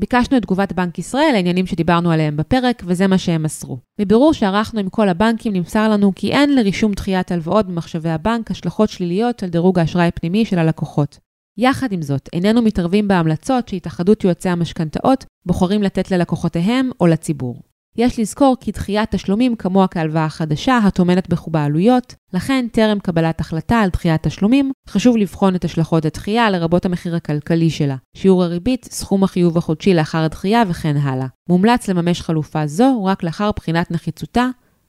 ביקשנו 0.00 0.36
את 0.36 0.42
תגובת 0.42 0.72
בנק 0.72 0.98
ישראל 0.98 1.30
לעניינים 1.32 1.66
שדיברנו 1.66 2.10
עליהם 2.10 2.36
בפרק, 2.36 2.82
וזה 2.86 3.06
מה 3.06 3.18
שהם 3.18 3.42
מסרו. 3.42 3.78
מבירור 4.00 4.32
שערכנו 4.32 4.80
עם 4.80 4.88
כל 4.88 5.08
הבנקים 5.08 5.52
נמסר 5.52 5.88
לנו 5.88 6.12
כי 6.14 6.32
אין 6.32 6.54
לרישום 6.54 6.92
דחיית 6.92 7.32
הלוואות 7.32 7.66
במחשבי 7.66 8.10
הבנק 8.10 8.50
השלכות 8.50 8.88
שליליות 8.88 9.42
על 9.42 9.48
דירוג 9.48 9.78
האשראי 9.78 10.06
הפנימי 10.06 10.44
של 10.44 10.58
הלקוחות. 10.58 11.18
יחד 11.58 11.92
עם 11.92 12.02
זאת, 12.02 12.28
איננו 12.32 12.62
מתערבים 12.62 13.08
בהמלצות 13.08 13.68
שהתאחדות 13.68 14.24
יועצי 14.24 14.48
המשכנתאות 14.48 15.24
בוחרים 15.46 15.82
לתת 15.82 16.10
ללקוחותיהם 16.10 16.90
או 17.00 17.06
לציבור. 17.06 17.69
יש 17.96 18.18
לזכור 18.18 18.56
כי 18.60 18.72
דחיית 18.72 19.10
תשלומים 19.10 19.56
כמוה 19.56 19.86
כהלוואה 19.88 20.28
חדשה 20.28 20.78
הטומנת 20.78 21.28
בחובה 21.28 21.64
עלויות, 21.64 22.14
לכן 22.32 22.66
טרם 22.72 22.98
קבלת 22.98 23.40
החלטה 23.40 23.78
על 23.78 23.90
דחיית 23.90 24.22
תשלומים, 24.22 24.72
חשוב 24.88 25.16
לבחון 25.16 25.54
את 25.54 25.64
השלכות 25.64 26.04
הדחייה 26.04 26.50
לרבות 26.50 26.84
המחיר 26.84 27.16
הכלכלי 27.16 27.70
שלה, 27.70 27.96
שיעור 28.16 28.44
הריבית, 28.44 28.88
סכום 28.90 29.24
החיוב 29.24 29.58
החודשי 29.58 29.94
לאחר 29.94 30.18
הדחייה 30.18 30.62
וכן 30.68 30.96
הלאה. 30.96 31.26
מומלץ 31.48 31.88
לממש 31.88 32.20
חלופה 32.20 32.66
זו 32.66 33.04
רק 33.04 33.22
לאחר 33.22 33.50
בחינת 33.56 33.90
נחיצותה 33.90 34.46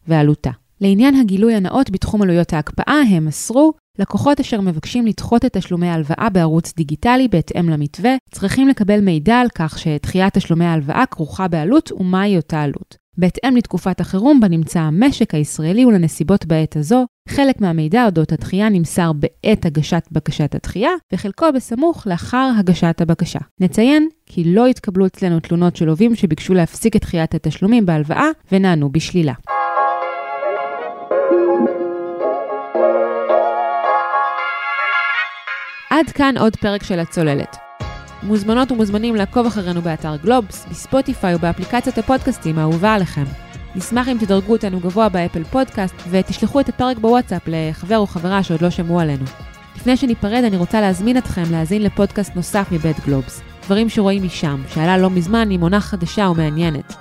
ועלותה. 0.07 0.60
לעניין 0.81 1.15
הגילוי 1.15 1.55
הנאות 1.55 1.91
בתחום 1.91 2.21
עלויות 2.21 2.53
ההקפאה, 2.53 3.01
הם 3.09 3.25
מסרו 3.25 3.73
לקוחות 3.99 4.39
אשר 4.39 4.61
מבקשים 4.61 5.05
לדחות 5.05 5.45
את 5.45 5.57
תשלומי 5.57 5.87
ההלוואה 5.87 6.27
בערוץ 6.29 6.73
דיגיטלי 6.75 7.27
בהתאם 7.27 7.69
למתווה, 7.69 8.11
צריכים 8.31 8.67
לקבל 8.67 9.01
מידע 9.01 9.35
על 9.35 9.47
כך 9.55 9.79
שדחיית 9.79 10.33
תשלומי 10.33 10.65
ההלוואה 10.65 11.05
כרוכה 11.05 11.47
בעלות 11.47 11.91
ומהי 11.91 12.37
אותה 12.37 12.61
עלות. 12.61 13.01
בהתאם 13.17 13.55
לתקופת 13.55 13.99
החירום 14.01 14.39
בה 14.39 14.47
נמצא 14.47 14.79
המשק 14.79 15.35
הישראלי 15.35 15.85
ולנסיבות 15.85 16.45
בעת 16.45 16.75
הזו, 16.75 17.05
חלק 17.29 17.61
מהמידע 17.61 18.05
אודות 18.05 18.31
הדחייה 18.31 18.69
נמסר 18.69 19.11
בעת 19.13 19.65
הגשת 19.65 20.07
בקשת 20.11 20.55
הדחייה, 20.55 20.91
וחלקו 21.13 21.45
בסמוך 21.55 22.07
לאחר 22.07 22.51
הגשת 22.59 23.01
הבקשה. 23.01 23.39
נציין 23.59 24.09
כי 24.25 24.43
לא 24.43 24.67
התקבלו 24.67 25.05
אצלנו 25.05 25.39
תלונות 25.39 25.75
של 25.75 25.85
לווים 25.85 26.15
שביקשו 26.15 26.53
להפסיק 26.53 26.95
את 26.95 27.01
דחיית 27.01 27.35
התשלומים 27.35 27.85
בהלוואה 27.85 28.27
ונענו 28.51 28.91
בשלילה. 28.91 29.33
עד 36.01 36.09
כאן 36.11 36.35
עוד 36.39 36.55
פרק 36.55 36.83
של 36.83 36.99
הצוללת. 36.99 37.57
מוזמנות 38.23 38.71
ומוזמנים 38.71 39.15
לעקוב 39.15 39.45
אחרינו 39.45 39.81
באתר 39.81 40.15
גלובס, 40.15 40.65
בספוטיפיי 40.69 41.35
ובאפליקציית 41.35 41.97
הפודקאסטים 41.97 42.59
האהובה 42.59 42.93
עליכם. 42.93 43.23
נשמח 43.75 44.07
אם 44.07 44.17
תדרגו 44.19 44.51
אותנו 44.51 44.79
גבוה 44.79 45.09
באפל 45.09 45.43
פודקאסט 45.43 45.95
ותשלחו 46.09 46.59
את 46.59 46.69
הפרק 46.69 46.97
בוואטסאפ 46.97 47.41
לחבר 47.47 47.97
או 47.97 48.07
חברה 48.07 48.43
שעוד 48.43 48.61
לא 48.61 48.69
שמעו 48.69 48.99
עלינו. 48.99 49.25
לפני 49.75 49.97
שניפרד 49.97 50.43
אני 50.43 50.57
רוצה 50.57 50.81
להזמין 50.81 51.17
אתכם 51.17 51.43
להאזין 51.51 51.81
לפודקאסט 51.81 52.35
נוסף 52.35 52.67
מבית 52.71 52.99
גלובס, 53.05 53.41
דברים 53.65 53.89
שרואים 53.89 54.23
משם, 54.23 54.61
שעלה 54.67 54.97
לא 54.97 55.09
מזמן 55.09 55.51
עם 55.51 55.61
עונה 55.61 55.79
חדשה 55.79 56.29
ומעניינת. 56.29 56.93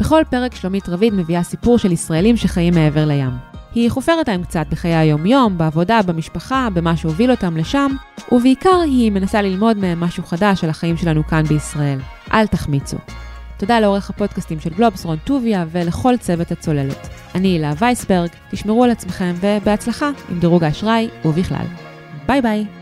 בכל 0.00 0.22
פרק 0.30 0.54
שלומית 0.54 0.88
רביד 0.88 1.14
מביאה 1.14 1.42
סיפור 1.42 1.78
של 1.78 1.92
ישראלים 1.92 2.36
שחיים 2.36 2.74
מעבר 2.74 3.06
לים. 3.06 3.55
היא 3.74 3.90
חופרת 3.90 4.28
להם 4.28 4.42
קצת 4.42 4.66
בחיי 4.70 4.94
היום-יום, 4.94 5.58
בעבודה, 5.58 6.00
במשפחה, 6.06 6.68
במה 6.74 6.96
שהוביל 6.96 7.30
אותם 7.30 7.56
לשם, 7.56 7.90
ובעיקר 8.32 8.80
היא 8.84 9.12
מנסה 9.12 9.42
ללמוד 9.42 9.78
מהם 9.78 10.00
משהו 10.00 10.22
חדש 10.22 10.64
על 10.64 10.70
החיים 10.70 10.96
שלנו 10.96 11.26
כאן 11.26 11.42
בישראל. 11.42 11.98
אל 12.32 12.46
תחמיצו. 12.46 12.96
תודה 13.58 13.80
לעורך 13.80 14.10
הפודקאסטים 14.10 14.60
של 14.60 14.70
גלובס 14.70 15.04
רון 15.04 15.16
טוביה 15.24 15.64
ולכל 15.70 16.16
צוות 16.16 16.52
הצוללת. 16.52 17.08
אני 17.34 17.48
הילה 17.48 17.72
וייסברג, 17.78 18.28
תשמרו 18.50 18.84
על 18.84 18.90
עצמכם 18.90 19.34
ובהצלחה 19.40 20.10
עם 20.30 20.38
דירוג 20.38 20.64
האשראי 20.64 21.08
ובכלל. 21.24 21.66
ביי 22.26 22.42
ביי. 22.42 22.75